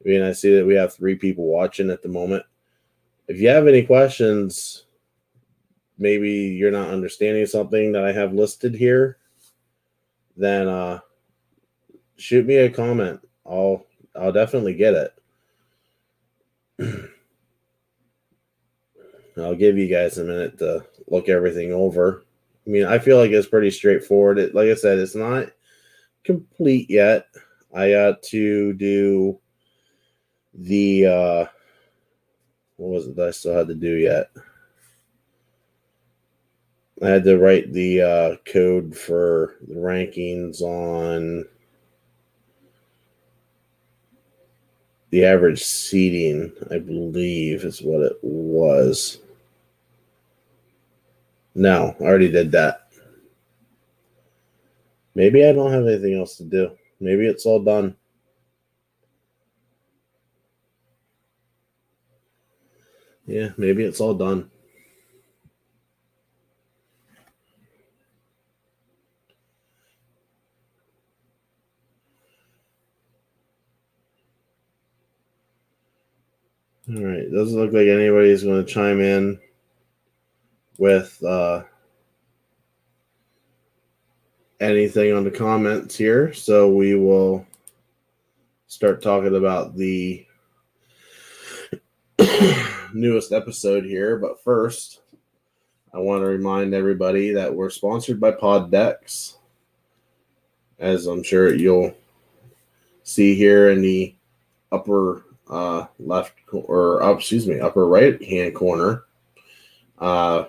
I 0.06 0.08
mean, 0.08 0.22
I 0.22 0.32
see 0.32 0.56
that 0.56 0.66
we 0.66 0.76
have 0.76 0.94
three 0.94 1.16
people 1.16 1.46
watching 1.46 1.90
at 1.90 2.04
the 2.04 2.10
moment. 2.10 2.44
If 3.28 3.40
you 3.40 3.50
have 3.50 3.68
any 3.68 3.84
questions, 3.84 4.86
maybe 5.98 6.30
you're 6.30 6.72
not 6.72 6.90
understanding 6.90 7.46
something 7.46 7.92
that 7.94 8.06
I 8.06 8.12
have 8.12 8.34
listed 8.34 8.76
here, 8.76 9.18
then 10.36 10.68
uh, 10.68 11.00
shoot 12.18 12.46
me 12.46 12.58
a 12.58 12.70
comment. 12.70 13.20
I'll 13.46 13.86
I'll 14.16 14.32
definitely 14.32 14.76
get 14.76 15.12
it. 16.80 17.10
I'll 19.42 19.56
give 19.56 19.78
you 19.78 19.88
guys 19.88 20.18
a 20.18 20.24
minute 20.24 20.58
to 20.60 20.86
look 21.08 21.30
everything 21.30 21.72
over. 21.72 22.24
I 22.66 22.70
mean, 22.70 22.86
I 22.86 23.00
feel 23.00 23.18
like 23.18 23.32
it's 23.32 23.48
pretty 23.48 23.72
straightforward. 23.72 24.40
It, 24.40 24.56
like 24.56 24.70
I 24.70 24.76
said, 24.76 25.00
it's 25.00 25.16
not 25.16 25.48
complete 26.24 26.90
yet. 26.90 27.28
I 27.74 27.92
got 27.92 28.24
to 28.24 28.74
do 28.74 29.40
the 30.54 31.06
uh 31.06 31.46
what 32.78 32.90
was 32.90 33.08
it 33.08 33.16
that 33.16 33.28
I 33.28 33.32
still 33.32 33.56
had 33.56 33.68
to 33.68 33.76
do 33.76 33.96
yet? 33.96 34.30
I 37.02 37.10
had 37.10 37.24
to 37.26 37.38
write 37.38 37.74
the 37.74 38.02
uh, 38.02 38.36
code 38.52 38.96
for 38.98 39.56
the 39.68 39.76
rankings 39.76 40.62
on 40.62 41.46
the 45.12 45.26
average 45.26 45.64
seating, 45.64 46.52
I 46.72 46.80
believe 46.80 47.64
is 47.64 47.82
what 47.82 48.02
it 48.02 48.18
was. 48.22 49.20
No, 51.58 51.96
I 52.00 52.04
already 52.04 52.32
did 52.32 52.52
that. 52.52 52.90
Maybe 55.16 55.44
I 55.44 55.54
don't 55.54 55.72
have 55.72 55.88
anything 55.88 56.14
else 56.14 56.38
to 56.38 56.44
do. 56.44 56.78
Maybe 57.00 57.26
it's 57.26 57.48
all 57.48 57.64
done. 57.64 57.96
Yeah, 63.26 63.50
maybe 63.58 63.84
it's 63.86 64.00
all 64.00 64.14
done. 64.14 64.52
All 76.88 77.04
right, 77.04 77.32
doesn't 77.32 77.60
look 77.60 77.74
like 77.74 77.88
anybody's 77.88 78.44
going 78.44 78.64
to 78.64 78.72
chime 78.72 79.02
in 79.02 79.40
with 80.78 81.22
uh, 81.24 81.64
anything 84.60 85.14
on 85.14 85.24
the 85.24 85.32
comments 85.32 85.96
here, 85.96 86.34
so 86.34 86.70
we 86.70 86.96
will 86.96 87.46
start 88.68 89.02
talking 89.02 89.36
about 89.36 89.76
the 89.76 90.26
newest 92.94 93.32
episode 93.32 93.86
here. 93.86 94.18
But 94.18 94.44
first, 94.44 95.02
I 95.94 96.00
want 96.00 96.22
to 96.22 96.28
remind 96.28 96.74
everybody 96.74 97.32
that 97.32 97.54
we're 97.54 97.70
sponsored 97.70 98.20
by 98.20 98.32
Poddex, 98.32 99.38
as 100.80 101.08
I'm 101.08 101.24
sure 101.24 101.54
you'll 101.54 101.96
see 103.04 103.36
here 103.36 103.72
in 103.72 103.82
the 103.82 104.14
upper 104.72 105.26
uh, 105.50 105.86
left 105.98 106.34
or 106.52 107.02
uh, 107.02 107.14
excuse 107.14 107.48
me, 107.48 107.60
upper 107.60 107.88
right 107.88 108.22
hand 108.24 108.54
corner. 108.54 109.06
Uh, 109.98 110.46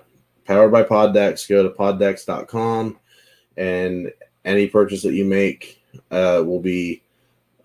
powered 0.49 0.71
by 0.71 0.81
Poddex. 0.81 1.47
Go 1.47 1.61
to 1.61 1.69
poddex.com 1.69 2.97
and 3.55 4.11
any 4.45 4.67
purchase 4.67 5.03
that 5.03 5.13
you 5.13 5.23
make 5.23 5.79
uh, 6.09 6.41
will 6.43 6.59
be 6.59 7.03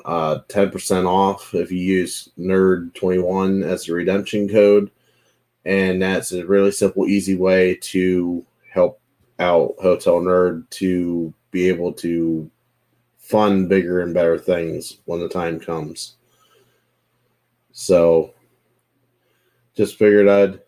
uh, 0.05 0.41
10% 0.49 1.09
off 1.09 1.55
if 1.55 1.73
you 1.73 1.79
use 1.79 2.29
nerd21 2.39 3.65
as 3.65 3.87
the 3.87 3.95
redemption 3.95 4.51
code. 4.51 4.91
And 5.65 6.03
that's 6.03 6.33
a 6.33 6.47
really 6.47 6.73
simple, 6.73 7.07
easy 7.07 7.37
way 7.37 7.77
to 7.77 8.45
help 8.71 9.01
out 9.39 9.75
Hotel 9.81 10.21
Nerd 10.21 10.69
to 10.71 11.33
be 11.53 11.69
able 11.71 11.91
to 11.95 12.51
fund 13.17 13.71
bigger 13.71 14.03
and 14.03 14.13
better 14.13 14.39
things 14.39 14.99
when 15.07 15.21
the 15.21 15.29
time 15.31 15.59
comes. 15.59 16.17
So 17.73 18.35
just 19.75 19.97
figured 19.97 20.29
I'd 20.29 20.61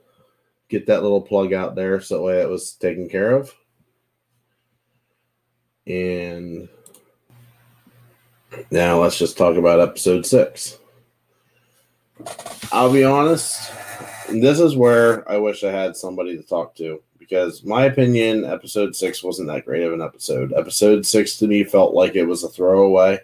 get 0.69 0.87
that 0.87 1.03
little 1.03 1.21
plug 1.21 1.53
out 1.53 1.75
there 1.75 2.01
so 2.01 2.17
that 2.17 2.23
way 2.23 2.41
it 2.41 2.49
was 2.49 2.73
taken 2.73 3.09
care 3.09 3.37
of. 3.37 3.55
And 5.87 6.69
now 8.71 9.01
let's 9.01 9.19
just 9.19 9.39
talk 9.39 9.57
about 9.57 9.81
episode 9.81 10.27
six. 10.27 10.79
I'll 12.73 12.93
be 12.93 13.05
honest, 13.05 13.71
this 14.29 14.59
is 14.59 14.77
where 14.77 15.29
I 15.31 15.37
wish 15.37 15.63
I 15.63 15.71
had 15.71 15.97
somebody 15.97 16.37
to 16.37 16.43
talk 16.43 16.75
to 16.77 17.03
because 17.19 17.65
my 17.65 17.85
opinion, 17.85 18.45
episode 18.45 18.97
six 18.97 19.23
wasn't 19.23 19.49
that 19.49 19.65
great 19.65 19.83
of 19.83 19.93
an 19.93 20.03
episode. 20.03 20.53
Episode 20.55 21.07
six 21.07 21.39
to 21.39 21.47
me 21.47 21.63
felt 21.65 21.95
like 21.95 22.17
it 22.17 22.25
was 22.25 22.43
a 22.43 22.49
throwaway. 22.49 23.21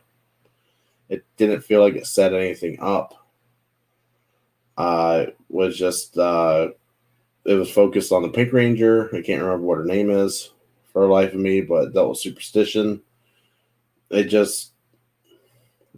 It 1.08 1.24
didn't 1.36 1.62
feel 1.62 1.80
like 1.80 1.94
it 1.94 2.06
set 2.06 2.32
anything 2.32 2.78
up 2.80 3.14
uh, 4.76 5.26
was 5.48 5.76
just 5.76 6.16
uh, 6.18 6.68
it 7.44 7.54
was 7.54 7.70
focused 7.70 8.12
on 8.12 8.22
the 8.22 8.28
Pink 8.28 8.52
Ranger. 8.52 9.08
I 9.14 9.22
can't 9.22 9.42
remember 9.42 9.66
what 9.66 9.78
her 9.78 9.84
name 9.84 10.10
is 10.10 10.52
for 10.92 11.02
the 11.02 11.08
life 11.08 11.32
of 11.32 11.40
me, 11.40 11.60
but 11.60 11.92
that 11.92 12.06
was 12.06 12.22
superstition. 12.22 13.02
It 14.10 14.24
just 14.24 14.72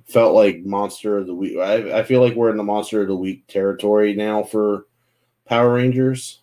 felt 0.06 0.34
like 0.34 0.64
Monster 0.64 1.18
of 1.18 1.26
the 1.26 1.34
Week. 1.34 1.58
I, 1.58 1.98
I 1.98 2.02
feel 2.02 2.20
like 2.20 2.34
we're 2.34 2.50
in 2.50 2.56
the 2.56 2.62
Monster 2.62 3.02
of 3.02 3.08
the 3.08 3.16
Week 3.16 3.46
territory 3.46 4.14
now 4.14 4.42
for 4.42 4.86
Power 5.46 5.74
Rangers, 5.74 6.40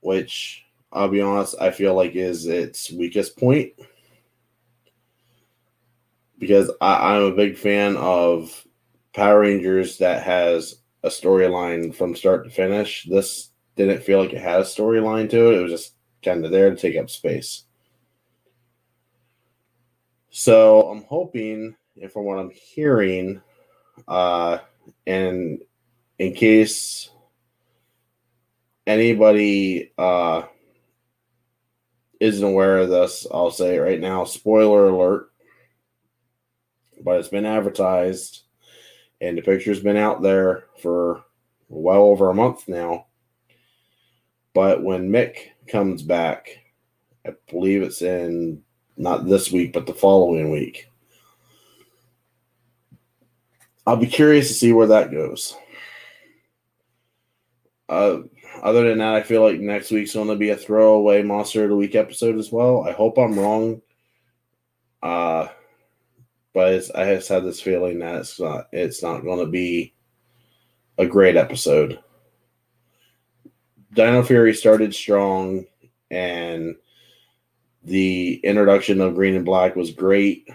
which 0.00 0.64
I'll 0.92 1.08
be 1.08 1.20
honest, 1.20 1.56
I 1.60 1.70
feel 1.70 1.94
like 1.94 2.14
is 2.14 2.46
its 2.46 2.90
weakest 2.90 3.36
point 3.36 3.72
because 6.38 6.70
I, 6.80 7.16
I'm 7.16 7.22
a 7.24 7.34
big 7.34 7.56
fan 7.56 7.96
of 7.96 8.66
Power 9.12 9.40
Rangers 9.40 9.98
that 9.98 10.22
has 10.22 10.76
a 11.06 11.08
storyline 11.08 11.94
from 11.94 12.16
start 12.16 12.44
to 12.44 12.50
finish. 12.50 13.06
This 13.08 13.50
didn't 13.76 14.02
feel 14.02 14.20
like 14.20 14.32
it 14.32 14.42
had 14.42 14.60
a 14.60 14.64
storyline 14.64 15.30
to 15.30 15.52
it. 15.52 15.58
It 15.58 15.62
was 15.62 15.72
just 15.72 15.94
kind 16.24 16.44
of 16.44 16.50
there 16.50 16.70
to 16.70 16.76
take 16.76 16.96
up 16.96 17.08
space. 17.08 17.62
So 20.30 20.90
I'm 20.90 21.04
hoping, 21.04 21.76
and 22.00 22.12
from 22.12 22.24
what 22.24 22.38
I'm 22.38 22.50
hearing, 22.50 23.40
uh, 24.08 24.58
and 25.06 25.62
in 26.18 26.34
case 26.34 27.10
anybody 28.86 29.92
uh, 29.96 30.42
isn't 32.20 32.44
aware 32.44 32.78
of 32.78 32.90
this, 32.90 33.26
I'll 33.30 33.50
say 33.50 33.76
it 33.76 33.80
right 33.80 34.00
now. 34.00 34.24
Spoiler 34.24 34.88
alert. 34.88 35.30
But 37.02 37.20
it's 37.20 37.28
been 37.28 37.46
advertised, 37.46 38.42
and 39.20 39.36
the 39.36 39.42
picture's 39.42 39.80
been 39.80 39.96
out 39.96 40.22
there 40.22 40.64
for 40.80 41.24
well 41.68 42.02
over 42.04 42.30
a 42.30 42.34
month 42.34 42.68
now. 42.68 43.06
But 44.54 44.82
when 44.82 45.10
Mick 45.10 45.36
comes 45.68 46.02
back, 46.02 46.48
I 47.26 47.30
believe 47.50 47.82
it's 47.82 48.02
in 48.02 48.62
not 48.96 49.26
this 49.26 49.50
week, 49.52 49.72
but 49.72 49.86
the 49.86 49.94
following 49.94 50.50
week. 50.50 50.90
I'll 53.86 53.96
be 53.96 54.06
curious 54.06 54.48
to 54.48 54.54
see 54.54 54.72
where 54.72 54.88
that 54.88 55.10
goes. 55.10 55.56
Uh, 57.88 58.18
other 58.62 58.88
than 58.88 58.98
that, 58.98 59.14
I 59.14 59.22
feel 59.22 59.42
like 59.42 59.60
next 59.60 59.90
week's 59.90 60.14
going 60.14 60.28
to 60.28 60.36
be 60.36 60.50
a 60.50 60.56
throwaway 60.56 61.22
Monster 61.22 61.64
of 61.64 61.70
the 61.70 61.76
Week 61.76 61.94
episode 61.94 62.38
as 62.38 62.50
well. 62.50 62.84
I 62.88 62.92
hope 62.92 63.18
I'm 63.18 63.38
wrong. 63.38 63.82
Uh, 65.02 65.48
but 66.56 66.72
I 66.94 67.14
just 67.14 67.28
had 67.28 67.44
this 67.44 67.60
feeling 67.60 67.98
that 67.98 68.14
it's 68.14 68.40
not 68.40 68.68
it's 68.72 69.02
not 69.02 69.24
going 69.24 69.40
to 69.40 69.46
be 69.46 69.92
a 70.96 71.04
great 71.04 71.36
episode. 71.36 72.02
Dino 73.92 74.22
Fury 74.22 74.54
started 74.54 74.94
strong, 74.94 75.66
and 76.10 76.76
the 77.84 78.40
introduction 78.42 79.02
of 79.02 79.16
Green 79.16 79.34
and 79.34 79.44
Black 79.44 79.76
was 79.76 79.90
great. 79.90 80.48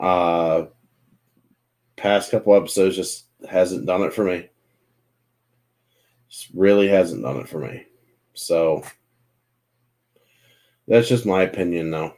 Uh, 0.00 0.64
past 1.94 2.32
couple 2.32 2.56
episodes 2.56 2.96
just 2.96 3.26
hasn't 3.48 3.86
done 3.86 4.02
it 4.02 4.12
for 4.12 4.24
me. 4.24 4.48
Just 6.28 6.48
really 6.54 6.88
hasn't 6.88 7.22
done 7.22 7.36
it 7.36 7.48
for 7.48 7.60
me. 7.60 7.86
So 8.34 8.82
that's 10.88 11.08
just 11.08 11.24
my 11.24 11.42
opinion, 11.44 11.92
though. 11.92 12.17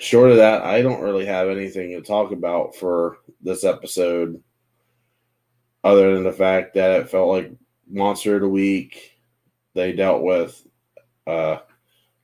Short 0.00 0.30
of 0.30 0.36
that, 0.36 0.62
I 0.62 0.82
don't 0.82 1.02
really 1.02 1.26
have 1.26 1.48
anything 1.48 1.90
to 1.90 2.00
talk 2.00 2.32
about 2.32 2.76
for 2.76 3.18
this 3.40 3.64
episode 3.64 4.42
other 5.82 6.14
than 6.14 6.24
the 6.24 6.32
fact 6.32 6.74
that 6.74 7.00
it 7.00 7.10
felt 7.10 7.28
like 7.28 7.52
Monster 7.88 8.36
of 8.36 8.42
the 8.42 8.48
Week. 8.48 9.18
They 9.74 9.92
dealt 9.92 10.22
with 10.22 10.66
a 11.26 11.60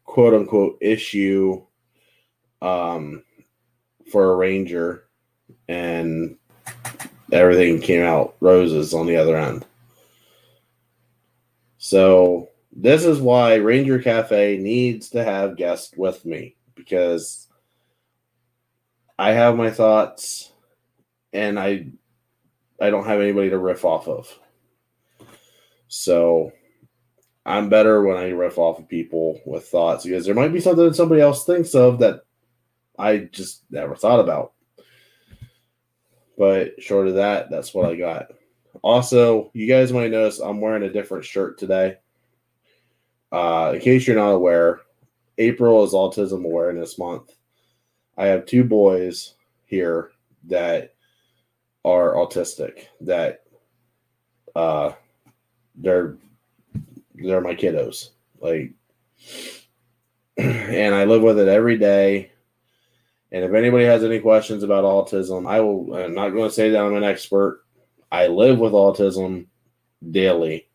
quote 0.04 0.34
unquote 0.34 0.78
issue 0.80 1.64
um, 2.62 3.24
for 4.10 4.32
a 4.32 4.36
Ranger, 4.36 5.06
and 5.68 6.36
everything 7.32 7.80
came 7.80 8.02
out 8.02 8.36
roses 8.40 8.94
on 8.94 9.06
the 9.06 9.16
other 9.16 9.36
end. 9.36 9.66
So 11.78 12.48
this 12.72 13.04
is 13.04 13.20
why 13.20 13.54
Ranger 13.56 13.98
Cafe 13.98 14.58
needs 14.58 15.08
to 15.10 15.24
have 15.24 15.56
guests 15.56 15.94
with 15.96 16.24
me 16.24 16.56
because 16.74 17.48
I 19.18 19.32
have 19.32 19.56
my 19.56 19.70
thoughts 19.70 20.52
and 21.32 21.58
I 21.58 21.86
I 22.80 22.90
don't 22.90 23.06
have 23.06 23.20
anybody 23.20 23.50
to 23.50 23.58
riff 23.58 23.84
off 23.84 24.08
of. 24.08 24.38
So 25.88 26.52
I'm 27.46 27.68
better 27.68 28.02
when 28.02 28.16
I 28.16 28.30
riff 28.30 28.58
off 28.58 28.78
of 28.78 28.88
people 28.88 29.40
with 29.46 29.68
thoughts 29.68 30.04
because 30.04 30.26
there 30.26 30.34
might 30.34 30.52
be 30.52 30.60
something 30.60 30.84
that 30.84 30.96
somebody 30.96 31.20
else 31.20 31.44
thinks 31.44 31.74
of 31.74 31.98
that 32.00 32.22
I 32.98 33.28
just 33.32 33.62
never 33.70 33.94
thought 33.94 34.20
about. 34.20 34.52
But 36.36 36.82
short 36.82 37.06
of 37.06 37.14
that, 37.14 37.50
that's 37.50 37.72
what 37.74 37.88
I 37.88 37.96
got. 37.96 38.32
Also, 38.82 39.50
you 39.54 39.68
guys 39.68 39.92
might 39.92 40.10
notice 40.10 40.40
I'm 40.40 40.60
wearing 40.60 40.82
a 40.82 40.92
different 40.92 41.24
shirt 41.24 41.58
today. 41.58 41.98
Uh, 43.30 43.72
in 43.74 43.80
case 43.80 44.06
you're 44.06 44.16
not 44.16 44.32
aware, 44.32 44.80
April 45.38 45.84
is 45.84 45.92
Autism 45.92 46.44
Awareness 46.44 46.98
Month. 46.98 47.34
I 48.16 48.26
have 48.26 48.46
two 48.46 48.64
boys 48.64 49.34
here 49.66 50.12
that 50.44 50.94
are 51.84 52.14
autistic. 52.14 52.86
That 53.00 53.42
uh, 54.54 54.92
they're 55.74 56.16
they're 57.14 57.40
my 57.40 57.54
kiddos. 57.54 58.10
Like, 58.40 58.72
and 60.36 60.94
I 60.94 61.04
live 61.04 61.22
with 61.22 61.38
it 61.38 61.48
every 61.48 61.78
day. 61.78 62.30
And 63.32 63.44
if 63.44 63.52
anybody 63.52 63.84
has 63.84 64.04
any 64.04 64.20
questions 64.20 64.62
about 64.62 64.84
autism, 64.84 65.48
I 65.48 65.60
will. 65.60 65.94
I'm 65.94 66.14
not 66.14 66.30
going 66.30 66.48
to 66.48 66.54
say 66.54 66.70
that 66.70 66.80
I'm 66.80 66.94
an 66.94 67.04
expert. 67.04 67.64
I 68.12 68.28
live 68.28 68.58
with 68.60 68.72
autism 68.72 69.46
daily, 70.08 70.68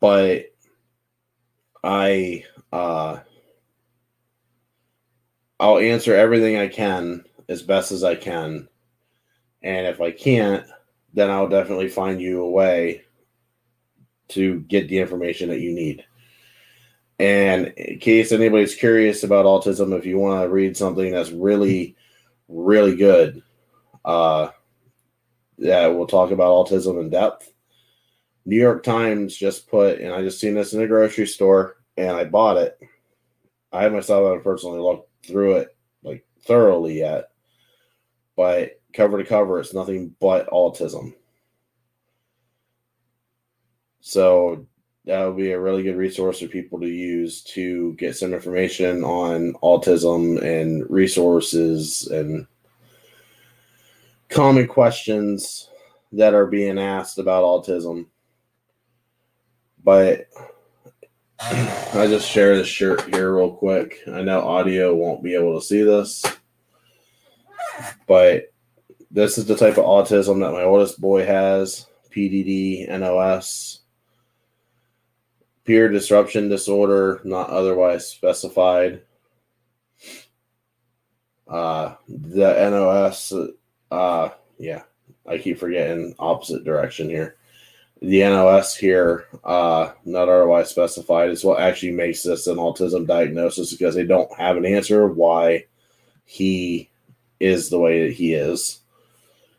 but 0.00 0.52
I 1.82 2.44
uh, 2.72 3.20
I'll 5.62 5.78
answer 5.78 6.12
everything 6.12 6.56
I 6.56 6.66
can 6.66 7.24
as 7.48 7.62
best 7.62 7.92
as 7.92 8.02
I 8.02 8.16
can, 8.16 8.68
and 9.62 9.86
if 9.86 10.00
I 10.00 10.10
can't, 10.10 10.66
then 11.14 11.30
I'll 11.30 11.48
definitely 11.48 11.88
find 11.88 12.20
you 12.20 12.42
a 12.42 12.50
way 12.50 13.02
to 14.30 14.58
get 14.62 14.88
the 14.88 14.98
information 14.98 15.50
that 15.50 15.60
you 15.60 15.72
need. 15.72 16.04
And 17.20 17.68
in 17.76 18.00
case 18.00 18.32
anybody's 18.32 18.74
curious 18.74 19.22
about 19.22 19.46
autism, 19.46 19.96
if 19.96 20.04
you 20.04 20.18
want 20.18 20.42
to 20.42 20.48
read 20.48 20.76
something 20.76 21.12
that's 21.12 21.30
really, 21.30 21.94
really 22.48 22.96
good, 22.96 23.40
uh, 24.04 24.48
yeah, 25.58 25.86
we'll 25.86 26.08
talk 26.08 26.32
about 26.32 26.66
autism 26.66 27.00
in 27.00 27.08
depth. 27.08 27.52
New 28.44 28.56
York 28.56 28.82
Times 28.82 29.36
just 29.36 29.68
put, 29.68 30.00
and 30.00 30.12
I 30.12 30.22
just 30.22 30.40
seen 30.40 30.54
this 30.54 30.72
in 30.72 30.82
a 30.82 30.88
grocery 30.88 31.28
store, 31.28 31.76
and 31.96 32.16
I 32.16 32.24
bought 32.24 32.56
it. 32.56 32.80
I 33.70 33.88
myself 33.90 34.24
haven't 34.24 34.42
personally 34.42 34.80
looked 34.80 35.08
through 35.24 35.56
it 35.56 35.76
like 36.02 36.24
thoroughly 36.42 36.98
yet, 36.98 37.30
but 38.36 38.80
cover 38.92 39.18
to 39.18 39.24
cover, 39.24 39.58
it's 39.58 39.74
nothing 39.74 40.14
but 40.20 40.48
autism. 40.50 41.14
So 44.00 44.66
that 45.04 45.24
would 45.24 45.36
be 45.36 45.52
a 45.52 45.60
really 45.60 45.82
good 45.82 45.96
resource 45.96 46.40
for 46.40 46.46
people 46.46 46.80
to 46.80 46.88
use 46.88 47.42
to 47.42 47.94
get 47.94 48.16
some 48.16 48.32
information 48.34 49.02
on 49.02 49.54
autism 49.62 50.40
and 50.42 50.88
resources 50.90 52.06
and 52.08 52.46
common 54.28 54.66
questions 54.66 55.68
that 56.12 56.34
are 56.34 56.46
being 56.46 56.78
asked 56.78 57.18
about 57.18 57.44
autism. 57.44 58.06
But 59.84 60.26
I 61.44 62.06
just 62.08 62.28
share 62.28 62.56
this 62.56 62.68
shirt 62.68 63.14
here 63.14 63.34
real 63.34 63.50
quick. 63.50 64.00
I 64.06 64.22
know 64.22 64.40
audio 64.40 64.94
won't 64.94 65.22
be 65.22 65.34
able 65.34 65.58
to 65.58 65.66
see 65.66 65.82
this, 65.82 66.24
but 68.06 68.52
this 69.10 69.38
is 69.38 69.46
the 69.46 69.56
type 69.56 69.76
of 69.76 69.84
autism 69.84 70.40
that 70.40 70.52
my 70.52 70.62
oldest 70.62 71.00
boy 71.00 71.26
has 71.26 71.86
PDD, 72.10 72.88
NOS 72.88 73.82
peer 75.64 75.88
disruption 75.88 76.48
disorder, 76.48 77.20
not 77.24 77.50
otherwise 77.50 78.08
specified. 78.08 79.02
Uh, 81.46 81.94
the 82.08 82.70
NOS, 82.70 83.32
uh, 83.90 84.28
yeah, 84.58 84.82
I 85.26 85.38
keep 85.38 85.58
forgetting 85.58 86.14
opposite 86.18 86.64
direction 86.64 87.08
here. 87.08 87.36
The 88.02 88.22
NOS 88.22 88.74
here, 88.76 89.26
uh, 89.44 89.92
not 90.04 90.28
otherwise 90.28 90.68
specified, 90.68 91.30
is 91.30 91.44
what 91.44 91.60
actually 91.60 91.92
makes 91.92 92.24
this 92.24 92.48
an 92.48 92.56
autism 92.56 93.06
diagnosis 93.06 93.70
because 93.70 93.94
they 93.94 94.04
don't 94.04 94.36
have 94.36 94.56
an 94.56 94.66
answer 94.66 95.06
why 95.06 95.66
he 96.24 96.90
is 97.38 97.70
the 97.70 97.78
way 97.78 98.04
that 98.04 98.12
he 98.12 98.34
is. 98.34 98.80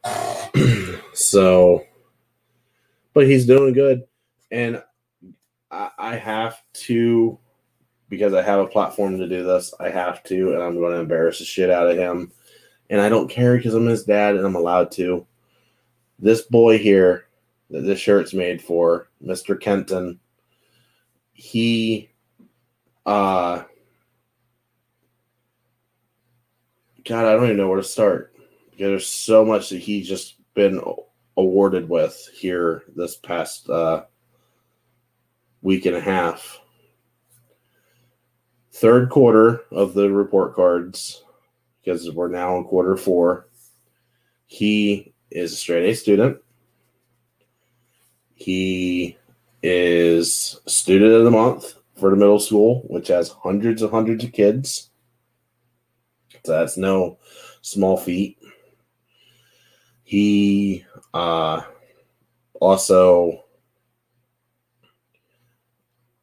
so, 1.13 1.85
but 3.13 3.27
he's 3.27 3.45
doing 3.45 3.71
good. 3.71 4.03
And 4.51 4.83
I, 5.71 6.15
have 6.15 6.61
to 6.73 7.39
because 8.09 8.33
I 8.33 8.41
have 8.41 8.59
a 8.59 8.67
platform 8.67 9.19
to 9.19 9.29
do 9.29 9.43
this. 9.43 9.73
I 9.79 9.89
have 9.89 10.21
to, 10.25 10.53
and 10.53 10.61
I'm 10.61 10.75
going 10.75 10.91
to 10.91 10.99
embarrass 10.99 11.39
the 11.39 11.45
shit 11.45 11.69
out 11.69 11.89
of 11.89 11.97
him. 11.97 12.33
And 12.89 12.99
I 12.99 13.07
don't 13.07 13.29
care 13.29 13.55
because 13.55 13.73
I'm 13.73 13.85
his 13.85 14.03
dad 14.03 14.35
and 14.35 14.45
I'm 14.45 14.55
allowed 14.55 14.91
to. 14.93 15.25
This 16.19 16.41
boy 16.41 16.77
here 16.77 17.25
that 17.69 17.81
this 17.81 17.99
shirt's 17.99 18.33
made 18.33 18.61
for, 18.61 19.09
Mr. 19.23 19.59
Kenton, 19.59 20.19
he 21.33 22.09
uh 23.05 23.63
God, 27.05 27.25
I 27.25 27.33
don't 27.33 27.45
even 27.45 27.57
know 27.57 27.67
where 27.67 27.77
to 27.77 27.83
start. 27.83 28.33
Because 28.71 28.87
there's 28.87 29.07
so 29.07 29.43
much 29.43 29.69
that 29.69 29.79
he's 29.79 30.07
just 30.07 30.35
been 30.53 30.81
awarded 31.35 31.89
with 31.89 32.29
here 32.33 32.83
this 32.95 33.17
past 33.17 33.69
uh 33.69 34.03
week 35.61 35.85
and 35.85 35.95
a 35.95 36.01
half. 36.01 36.59
third 38.73 39.09
quarter 39.09 39.61
of 39.71 39.93
the 39.93 40.09
report 40.09 40.55
cards, 40.55 41.23
because 41.79 42.09
we're 42.11 42.27
now 42.27 42.57
in 42.57 42.63
quarter 42.63 42.97
four, 42.97 43.47
he 44.45 45.13
is 45.31 45.53
a 45.53 45.55
straight 45.55 45.89
A 45.89 45.95
student. 45.95 46.37
He 48.43 49.17
is 49.61 50.59
student 50.67 51.13
of 51.13 51.23
the 51.23 51.31
month 51.31 51.75
for 51.95 52.09
the 52.09 52.17
middle 52.17 52.41
school, 52.41 52.83
which 52.89 53.07
has 53.07 53.29
hundreds 53.29 53.81
and 53.81 53.89
hundreds 53.89 54.25
of 54.25 54.33
kids. 54.33 54.89
So 56.43 56.51
that's 56.51 56.75
no 56.75 57.19
small 57.61 57.95
feat. 57.95 58.37
He 60.03 60.83
uh, 61.13 61.61
also 62.59 63.45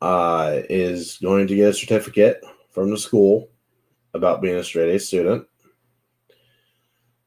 uh, 0.02 0.60
is 0.68 1.16
going 1.22 1.46
to 1.46 1.56
get 1.56 1.70
a 1.70 1.72
certificate 1.72 2.42
from 2.68 2.90
the 2.90 2.98
school 2.98 3.48
about 4.12 4.42
being 4.42 4.56
a 4.56 4.62
straight 4.62 4.94
A 4.94 5.00
student. 5.00 5.46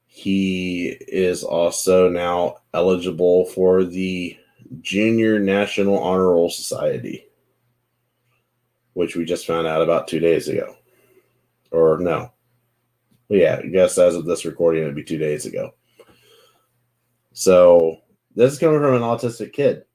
He 0.05 0.89
is 1.07 1.43
also 1.43 2.09
now 2.09 2.57
eligible 2.75 3.45
for 3.45 3.85
the 3.85 4.37
Junior 4.81 5.39
National 5.39 5.99
Honor 5.99 6.31
Roll 6.31 6.49
Society, 6.49 7.27
which 8.93 9.15
we 9.15 9.25
just 9.25 9.45
found 9.45 9.67
out 9.67 9.81
about 9.81 10.07
two 10.07 10.19
days 10.19 10.47
ago. 10.47 10.75
Or 11.71 11.97
no. 11.99 12.31
Yeah, 13.29 13.59
I 13.63 13.67
guess 13.67 13.97
as 13.97 14.15
of 14.15 14.25
this 14.25 14.45
recording, 14.45 14.83
it'd 14.83 14.95
be 14.95 15.03
two 15.03 15.17
days 15.17 15.45
ago. 15.45 15.73
So 17.33 17.97
this 18.35 18.53
is 18.53 18.59
coming 18.59 18.79
from 18.79 18.95
an 18.95 19.01
autistic 19.01 19.53
kid. 19.53 19.85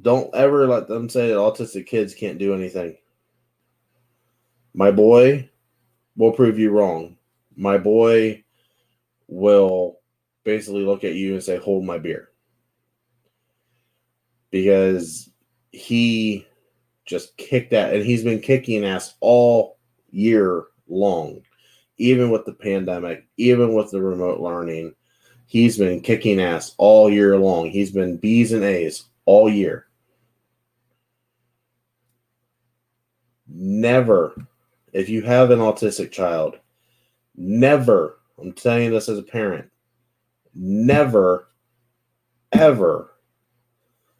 Don't 0.00 0.34
ever 0.34 0.66
let 0.66 0.88
them 0.88 1.08
say 1.08 1.28
that 1.28 1.34
autistic 1.34 1.86
kids 1.86 2.14
can't 2.14 2.38
do 2.38 2.54
anything. 2.54 2.96
My 4.74 4.90
boy 4.90 5.48
will 6.16 6.32
prove 6.32 6.58
you 6.58 6.70
wrong. 6.70 7.16
My 7.56 7.78
boy 7.78 8.42
will 9.28 10.00
basically 10.44 10.84
look 10.84 11.04
at 11.04 11.14
you 11.14 11.34
and 11.34 11.42
say, 11.42 11.56
Hold 11.58 11.84
my 11.84 11.98
beer. 11.98 12.30
Because 14.50 15.30
he 15.70 16.46
just 17.04 17.36
kicked 17.36 17.70
that, 17.70 17.94
and 17.94 18.04
he's 18.04 18.24
been 18.24 18.40
kicking 18.40 18.84
ass 18.84 19.14
all 19.20 19.78
year 20.10 20.64
long, 20.88 21.42
even 21.98 22.30
with 22.30 22.44
the 22.44 22.52
pandemic, 22.52 23.26
even 23.36 23.74
with 23.74 23.90
the 23.90 24.00
remote 24.00 24.40
learning. 24.40 24.94
He's 25.46 25.76
been 25.76 26.00
kicking 26.00 26.40
ass 26.40 26.74
all 26.78 27.10
year 27.10 27.36
long. 27.36 27.68
He's 27.70 27.90
been 27.90 28.16
B's 28.16 28.52
and 28.52 28.64
A's 28.64 29.04
all 29.26 29.48
year. 29.48 29.86
Never, 33.48 34.34
if 34.92 35.08
you 35.08 35.22
have 35.22 35.50
an 35.50 35.58
autistic 35.58 36.10
child, 36.10 36.58
never, 37.36 38.18
I'm 38.40 38.52
telling 38.52 38.84
you 38.84 38.90
this 38.90 39.10
as 39.10 39.18
a 39.18 39.22
parent, 39.22 39.70
never, 40.54 41.48
ever 42.52 43.12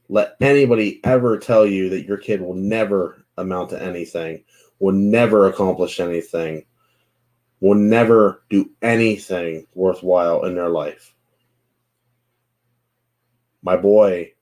let 0.09 0.37
anybody 0.41 1.01
ever 1.05 1.39
tell 1.39 1.65
you 1.65 1.89
that 1.89 2.05
your 2.05 2.19
kid 2.19 2.43
will 2.43 2.55
never 2.55 3.25
amount 3.39 3.71
to 3.71 3.83
anything, 3.83 4.45
will 4.79 4.93
never 4.93 5.49
accomplish 5.49 6.01
anything, 6.01 6.65
will 7.61 7.75
never 7.75 8.43
do 8.51 8.71
anything 8.83 9.67
worthwhile 9.75 10.45
in 10.45 10.55
their 10.55 10.69
life. 10.69 11.15
My 13.63 13.77
boy 13.77 14.33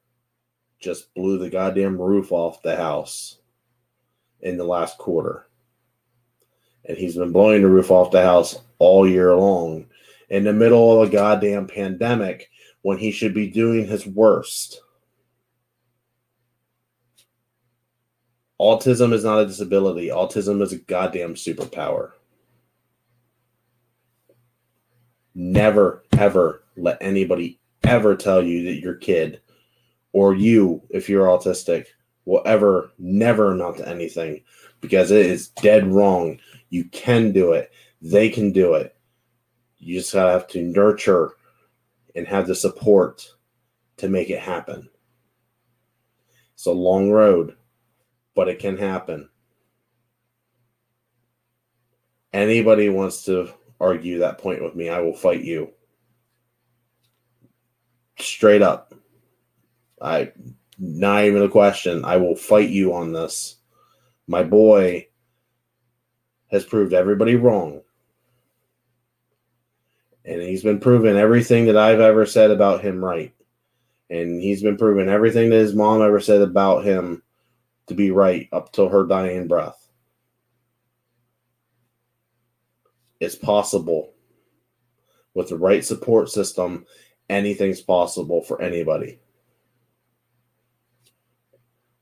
just 0.81 1.14
blew 1.14 1.38
the 1.38 1.50
goddamn 1.50 2.00
roof 2.00 2.33
off 2.33 2.62
the 2.62 2.74
house 2.74 3.38
in 4.40 4.57
the 4.57 4.64
last 4.64 4.98
quarter. 4.98 5.46
And 6.87 6.96
he's 6.96 7.16
been 7.16 7.31
blowing 7.31 7.62
the 7.62 7.68
roof 7.68 7.90
off 7.90 8.11
the 8.11 8.22
house 8.22 8.59
all 8.79 9.07
year 9.07 9.37
long 9.37 9.87
in 10.30 10.44
the 10.44 10.52
middle 10.52 11.02
of 11.02 11.08
a 11.08 11.12
goddamn 11.12 11.66
pandemic 11.66 12.48
when 12.82 12.98
he 12.98 13.10
should 13.10 13.34
be 13.34 13.50
doing 13.50 13.86
his 13.86 14.06
worst. 14.06 14.80
Autism 18.60 19.12
is 19.12 19.24
not 19.24 19.40
a 19.40 19.46
disability, 19.46 20.08
autism 20.08 20.62
is 20.62 20.72
a 20.72 20.78
goddamn 20.78 21.34
superpower. 21.34 22.12
Never, 25.34 26.04
ever 26.12 26.64
let 26.76 26.98
anybody 27.00 27.58
ever 27.82 28.14
tell 28.16 28.42
you 28.42 28.64
that 28.64 28.80
your 28.80 28.94
kid 28.94 29.40
or 30.12 30.34
you, 30.34 30.82
if 30.90 31.08
you're 31.08 31.26
autistic, 31.26 31.86
will 32.24 32.42
ever 32.44 32.92
never 32.98 33.52
amount 33.52 33.78
to 33.78 33.88
anything 33.88 34.42
because 34.80 35.10
it 35.10 35.24
is 35.26 35.48
dead 35.48 35.86
wrong. 35.86 36.38
You 36.68 36.84
can 36.84 37.32
do 37.32 37.52
it. 37.52 37.72
They 38.02 38.28
can 38.28 38.52
do 38.52 38.74
it. 38.74 38.94
You 39.80 39.98
just 39.98 40.12
gotta 40.12 40.30
have 40.32 40.46
to 40.48 40.62
nurture 40.62 41.32
and 42.14 42.26
have 42.26 42.46
the 42.46 42.54
support 42.54 43.26
to 43.96 44.08
make 44.08 44.30
it 44.30 44.38
happen. 44.38 44.88
It's 46.54 46.66
a 46.66 46.72
long 46.72 47.10
road, 47.10 47.56
but 48.34 48.48
it 48.48 48.58
can 48.58 48.76
happen. 48.76 49.30
Anybody 52.32 52.90
wants 52.90 53.24
to 53.24 53.50
argue 53.80 54.18
that 54.18 54.38
point 54.38 54.62
with 54.62 54.74
me, 54.74 54.90
I 54.90 55.00
will 55.00 55.14
fight 55.14 55.42
you. 55.42 55.72
Straight 58.18 58.62
up. 58.62 58.94
I 60.00 60.32
not 60.78 61.24
even 61.24 61.42
a 61.42 61.48
question. 61.48 62.04
I 62.04 62.18
will 62.18 62.36
fight 62.36 62.68
you 62.68 62.94
on 62.94 63.12
this. 63.12 63.56
My 64.26 64.42
boy 64.42 65.08
has 66.50 66.64
proved 66.64 66.92
everybody 66.92 67.36
wrong. 67.36 67.82
And 70.24 70.42
he's 70.42 70.62
been 70.62 70.80
proving 70.80 71.16
everything 71.16 71.66
that 71.66 71.76
I've 71.76 72.00
ever 72.00 72.26
said 72.26 72.50
about 72.50 72.83
him 72.83 73.04
right. 73.04 73.35
And 74.11 74.40
he's 74.42 74.62
been 74.62 74.76
proving 74.76 75.09
everything 75.09 75.50
that 75.50 75.56
his 75.56 75.74
mom 75.74 76.02
ever 76.02 76.20
said 76.20 76.42
about 76.42 76.85
him 76.85 77.22
to 77.87 77.94
be 77.94 78.11
right 78.11 78.48
up 78.52 78.72
till 78.72 78.88
her 78.88 79.04
dying 79.04 79.48
breath. 79.48 79.88
It's 83.20 83.35
possible. 83.35 84.12
With 85.35 85.48
the 85.48 85.59
right 85.59 85.85
support 85.85 86.28
system, 86.28 86.87
anything's 87.28 87.80
possible 87.80 88.42
for 88.42 88.61
anybody. 88.61 89.20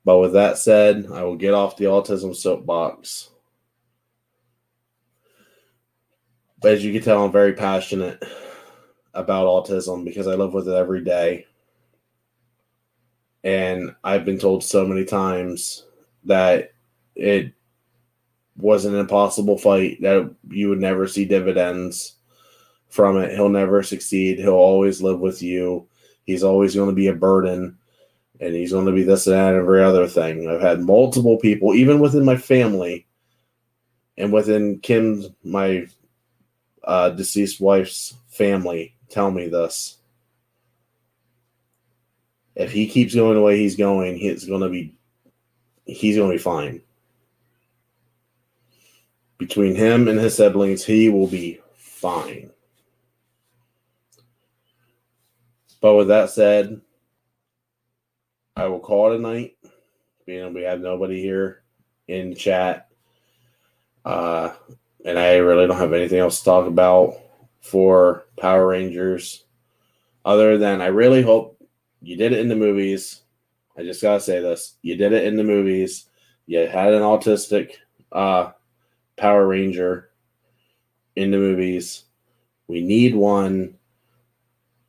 But 0.05 0.19
with 0.19 0.33
that 0.33 0.57
said, 0.57 1.07
I 1.13 1.23
will 1.25 1.37
get 1.37 1.53
off 1.53 1.77
the 1.77 1.85
autism 1.85 2.35
soapbox. 2.35 3.29
But 6.61 6.73
as 6.73 6.85
you 6.85 6.93
can 6.93 7.03
tell, 7.03 7.25
I'm 7.25 7.33
very 7.33 7.53
passionate 7.53 8.23
about 9.15 9.47
autism 9.47 10.05
because 10.05 10.27
I 10.27 10.35
live 10.35 10.55
with 10.55 10.69
it 10.69 10.75
every 10.75 11.05
day. 11.05 11.47
And 13.45 13.95
I've 14.03 14.25
been 14.25 14.39
told 14.39 14.65
so 14.65 14.87
many 14.87 15.05
times 15.05 15.85
that 16.25 16.73
it 17.15 17.53
was 18.57 18.85
an 18.85 18.97
impossible 18.97 19.57
fight, 19.57 20.03
that 20.03 20.35
you 20.49 20.69
would 20.69 20.81
never 20.81 21.07
see 21.07 21.25
dividends 21.25 22.17
from 22.89 23.17
it. 23.19 23.33
He'll 23.33 23.49
never 23.49 23.83
succeed. 23.83 24.39
He'll 24.39 24.55
always 24.55 25.01
live 25.01 25.21
with 25.21 25.43
you. 25.43 25.87
He's 26.25 26.43
always 26.43 26.75
going 26.75 26.89
to 26.89 26.95
be 26.95 27.07
a 27.07 27.15
burden 27.15 27.79
and 28.41 28.55
he's 28.55 28.73
going 28.73 28.87
to 28.87 28.93
be 28.93 29.03
this 29.03 29.27
and 29.27 29.35
that 29.35 29.55
and 29.55 29.59
every 29.59 29.83
other 29.83 30.07
thing. 30.07 30.49
I've 30.49 30.61
had 30.61 30.81
multiple 30.81 31.39
people, 31.39 31.75
even 31.75 31.99
within 32.01 32.25
my 32.25 32.37
family, 32.37 33.07
and 34.17 34.33
within 34.33 34.79
Kim's 34.81 35.29
my 35.45 35.87
uh, 36.89 37.11
deceased 37.11 37.61
wife's 37.61 38.15
family, 38.29 38.97
tell 39.11 39.31
me 39.31 39.47
this. 39.47 39.99
If 42.57 42.73
he 42.73 42.89
keeps 42.89 43.15
going 43.15 43.35
the 43.35 43.43
way 43.43 43.59
he's 43.59 43.77
going, 43.77 44.17
he's 44.17 44.47
going 44.47 44.63
to 44.63 44.71
be 44.71 44.95
he's 45.85 46.17
going 46.17 46.31
to 46.31 46.37
be 46.37 46.43
fine. 46.43 46.81
Between 49.37 49.77
him 49.77 50.09
and 50.09 50.19
his 50.19 50.35
siblings, 50.35 50.85
he 50.85 51.11
will 51.11 51.29
be 51.29 51.61
fine. 51.77 52.51
But 55.81 55.95
with 55.95 56.09
that 56.09 56.31
said, 56.31 56.81
I 58.57 58.67
will 58.67 58.81
call 58.81 59.13
it 59.13 59.17
a 59.17 59.21
night. 59.21 59.57
Being 60.27 60.55
we 60.55 60.63
have 60.63 60.81
nobody 60.81 61.21
here 61.21 61.63
in 62.09 62.35
chat. 62.35 62.89
Uh, 64.05 64.55
and 65.09 65.19
I 65.19 65.37
really 65.37 65.67
don't 65.67 65.79
have 65.79 65.95
anything 65.95 66.19
else 66.19 66.41
to 66.41 66.45
talk 66.45 66.67
about 66.67 67.17
for 67.63 68.27
Power 68.39 68.67
Rangers 68.67 69.45
other 70.23 70.59
than 70.59 70.83
I 70.83 70.89
really 70.89 71.23
hope 71.23 71.59
you 72.03 72.15
did 72.15 72.35
it 72.35 72.41
in 72.41 72.49
the 72.49 72.55
movies. 72.55 73.23
I 73.75 73.85
just 73.85 74.03
gotta 74.03 74.21
say 74.21 74.41
this. 74.41 74.77
You 74.83 74.97
did 74.97 75.15
it 75.15 75.25
in 75.25 75.37
the 75.37 75.45
movies. 75.45 76.11
You 76.45 76.59
had 76.67 76.93
an 76.93 77.01
autistic 77.01 77.77
uh, 78.13 78.51
Power 79.17 79.47
Ranger 79.47 80.11
in 81.17 81.31
the 81.31 81.39
movies. 81.39 82.05
We 82.67 82.83
need 82.83 83.15
one 83.15 83.79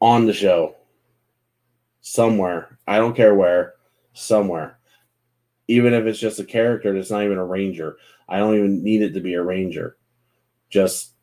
on 0.01 0.25
the 0.25 0.34
show 0.34 0.75
somewhere. 2.01 2.77
I 2.86 2.97
don't 2.97 3.15
care 3.15 3.36
where, 3.36 3.75
somewhere. 4.12 4.79
even 5.69 5.93
if 5.93 6.05
it's 6.05 6.19
just 6.19 6.41
a 6.41 6.43
character 6.43 6.93
that's 6.93 7.10
not 7.10 7.23
even 7.23 7.38
a 7.38 7.45
ranger. 7.45 7.95
I 8.27 8.39
don't 8.39 8.55
even 8.55 8.84
need 8.84 9.01
it 9.01 9.13
to 9.13 9.21
be 9.21 9.36
a 9.36 9.41
ranger. 9.41 9.95
Just 10.69 11.13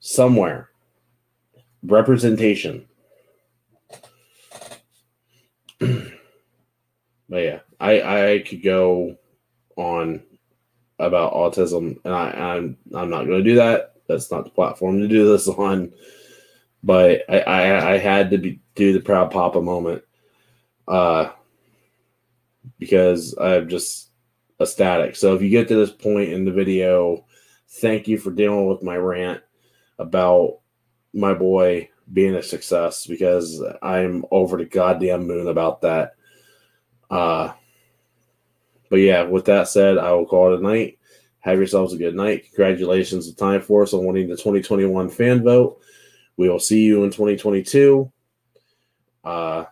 somewhere. 0.00 0.70
Representation. 1.82 2.86
but 5.78 6.10
yeah, 7.30 7.60
I 7.78 8.34
I 8.34 8.38
could 8.46 8.62
go 8.62 9.16
on 9.76 10.22
about 10.98 11.32
autism, 11.32 11.98
and 12.04 12.14
I, 12.14 12.30
I'm 12.30 12.76
I'm 12.94 13.08
not 13.08 13.24
going 13.26 13.42
to 13.42 13.50
do 13.50 13.56
that. 13.56 13.94
That's 14.06 14.30
not 14.30 14.44
the 14.44 14.50
platform 14.50 15.00
to 15.00 15.08
do 15.08 15.26
this 15.30 15.48
on. 15.48 15.92
But 16.82 17.24
I 17.28 17.40
I, 17.40 17.92
I 17.94 17.98
had 17.98 18.30
to 18.30 18.38
be 18.38 18.60
do 18.74 18.92
the 18.92 19.00
proud 19.00 19.30
papa 19.30 19.62
moment, 19.62 20.02
uh, 20.86 21.30
because 22.78 23.34
I'm 23.40 23.68
just 23.68 24.10
ecstatic. 24.60 25.16
So 25.16 25.34
if 25.34 25.42
you 25.42 25.48
get 25.48 25.68
to 25.68 25.76
this 25.76 25.90
point 25.90 26.32
in 26.32 26.44
the 26.44 26.52
video, 26.52 27.24
thank 27.70 28.08
you 28.08 28.18
for 28.18 28.30
dealing 28.30 28.66
with 28.66 28.82
my 28.82 28.96
rant 28.96 29.42
about 29.98 30.58
my 31.12 31.34
boy 31.34 31.88
being 32.12 32.34
a 32.34 32.42
success 32.42 33.06
because 33.06 33.62
I'm 33.82 34.24
over 34.30 34.56
the 34.56 34.64
goddamn 34.64 35.26
moon 35.26 35.48
about 35.48 35.82
that. 35.82 36.14
Uh, 37.08 37.52
but 38.88 38.96
yeah, 38.96 39.22
with 39.22 39.44
that 39.46 39.68
said, 39.68 39.98
I 39.98 40.12
will 40.12 40.26
call 40.26 40.52
it 40.52 40.60
a 40.60 40.62
night. 40.62 40.98
Have 41.40 41.58
yourselves 41.58 41.94
a 41.94 41.98
good 41.98 42.14
night. 42.14 42.44
Congratulations 42.46 43.28
to 43.28 43.36
Time 43.36 43.60
Force 43.60 43.94
on 43.94 44.04
winning 44.04 44.28
the 44.28 44.36
2021 44.36 45.08
fan 45.08 45.42
vote. 45.42 45.80
We 46.36 46.48
will 46.48 46.58
see 46.58 46.82
you 46.82 47.04
in 47.04 47.10
2022. 47.10 48.10
Uh, 49.24 49.64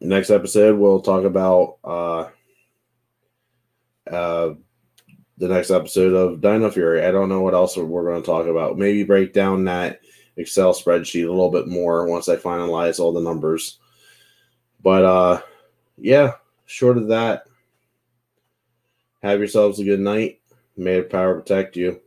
next 0.00 0.30
episode, 0.30 0.78
we'll 0.78 1.00
talk 1.00 1.24
about 1.24 1.78
uh, 1.84 2.28
uh, 4.10 4.54
the 5.38 5.48
next 5.48 5.70
episode 5.70 6.14
of 6.14 6.40
Dino 6.40 6.70
Fury. 6.70 7.04
I 7.04 7.10
don't 7.10 7.28
know 7.28 7.40
what 7.40 7.54
else 7.54 7.76
we're 7.76 8.04
going 8.04 8.22
to 8.22 8.26
talk 8.26 8.46
about. 8.46 8.78
Maybe 8.78 9.04
break 9.04 9.32
down 9.32 9.64
that 9.64 10.00
Excel 10.36 10.72
spreadsheet 10.72 11.26
a 11.26 11.30
little 11.30 11.50
bit 11.50 11.68
more 11.68 12.06
once 12.06 12.28
I 12.28 12.36
finalize 12.36 13.00
all 13.00 13.12
the 13.12 13.20
numbers. 13.20 13.78
But 14.82 15.04
uh, 15.04 15.42
yeah, 15.98 16.32
short 16.66 16.98
of 16.98 17.08
that, 17.08 17.44
have 19.22 19.38
yourselves 19.38 19.78
a 19.78 19.84
good 19.84 20.00
night. 20.00 20.40
May 20.76 20.96
the 20.96 21.02
power 21.04 21.40
protect 21.40 21.76
you. 21.76 22.00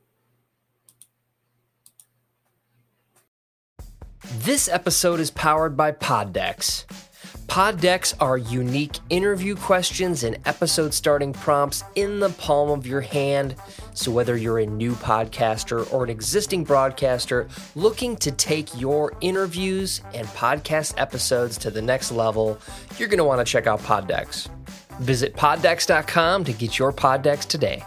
This 4.40 4.68
episode 4.68 5.20
is 5.20 5.32
powered 5.32 5.78
by 5.78 5.92
Poddex. 5.92 6.86
Poddex 7.48 8.14
are 8.20 8.38
unique 8.38 8.98
interview 9.10 9.56
questions 9.56 10.24
and 10.24 10.38
episode 10.46 10.94
starting 10.94 11.32
prompts 11.32 11.84
in 11.96 12.20
the 12.20 12.30
palm 12.30 12.70
of 12.70 12.86
your 12.88 13.02
hand. 13.02 13.56
So, 13.94 14.12
whether 14.12 14.36
you're 14.36 14.60
a 14.60 14.66
new 14.66 14.94
podcaster 14.94 15.92
or 15.94 16.04
an 16.04 16.10
existing 16.10 16.64
broadcaster 16.64 17.48
looking 17.76 18.18
to 18.18 18.32
take 18.32 18.80
your 18.80 19.14
interviews 19.22 20.02
and 20.14 20.28
podcast 20.30 20.96
episodes 20.98 21.58
to 21.60 21.72
the 21.72 21.82
next 21.82 22.12
level, 22.12 22.60
you're 22.98 23.08
going 23.08 23.20
to 23.20 23.24
want 23.24 23.46
to 23.46 23.50
check 23.50 23.68
out 23.68 23.80
Poddex. 23.82 24.50
Visit 25.00 25.36
poddex.com 25.36 26.44
to 26.46 26.54
get 26.54 26.80
your 26.80 26.92
Poddex 26.92 27.46
today. 27.46 27.84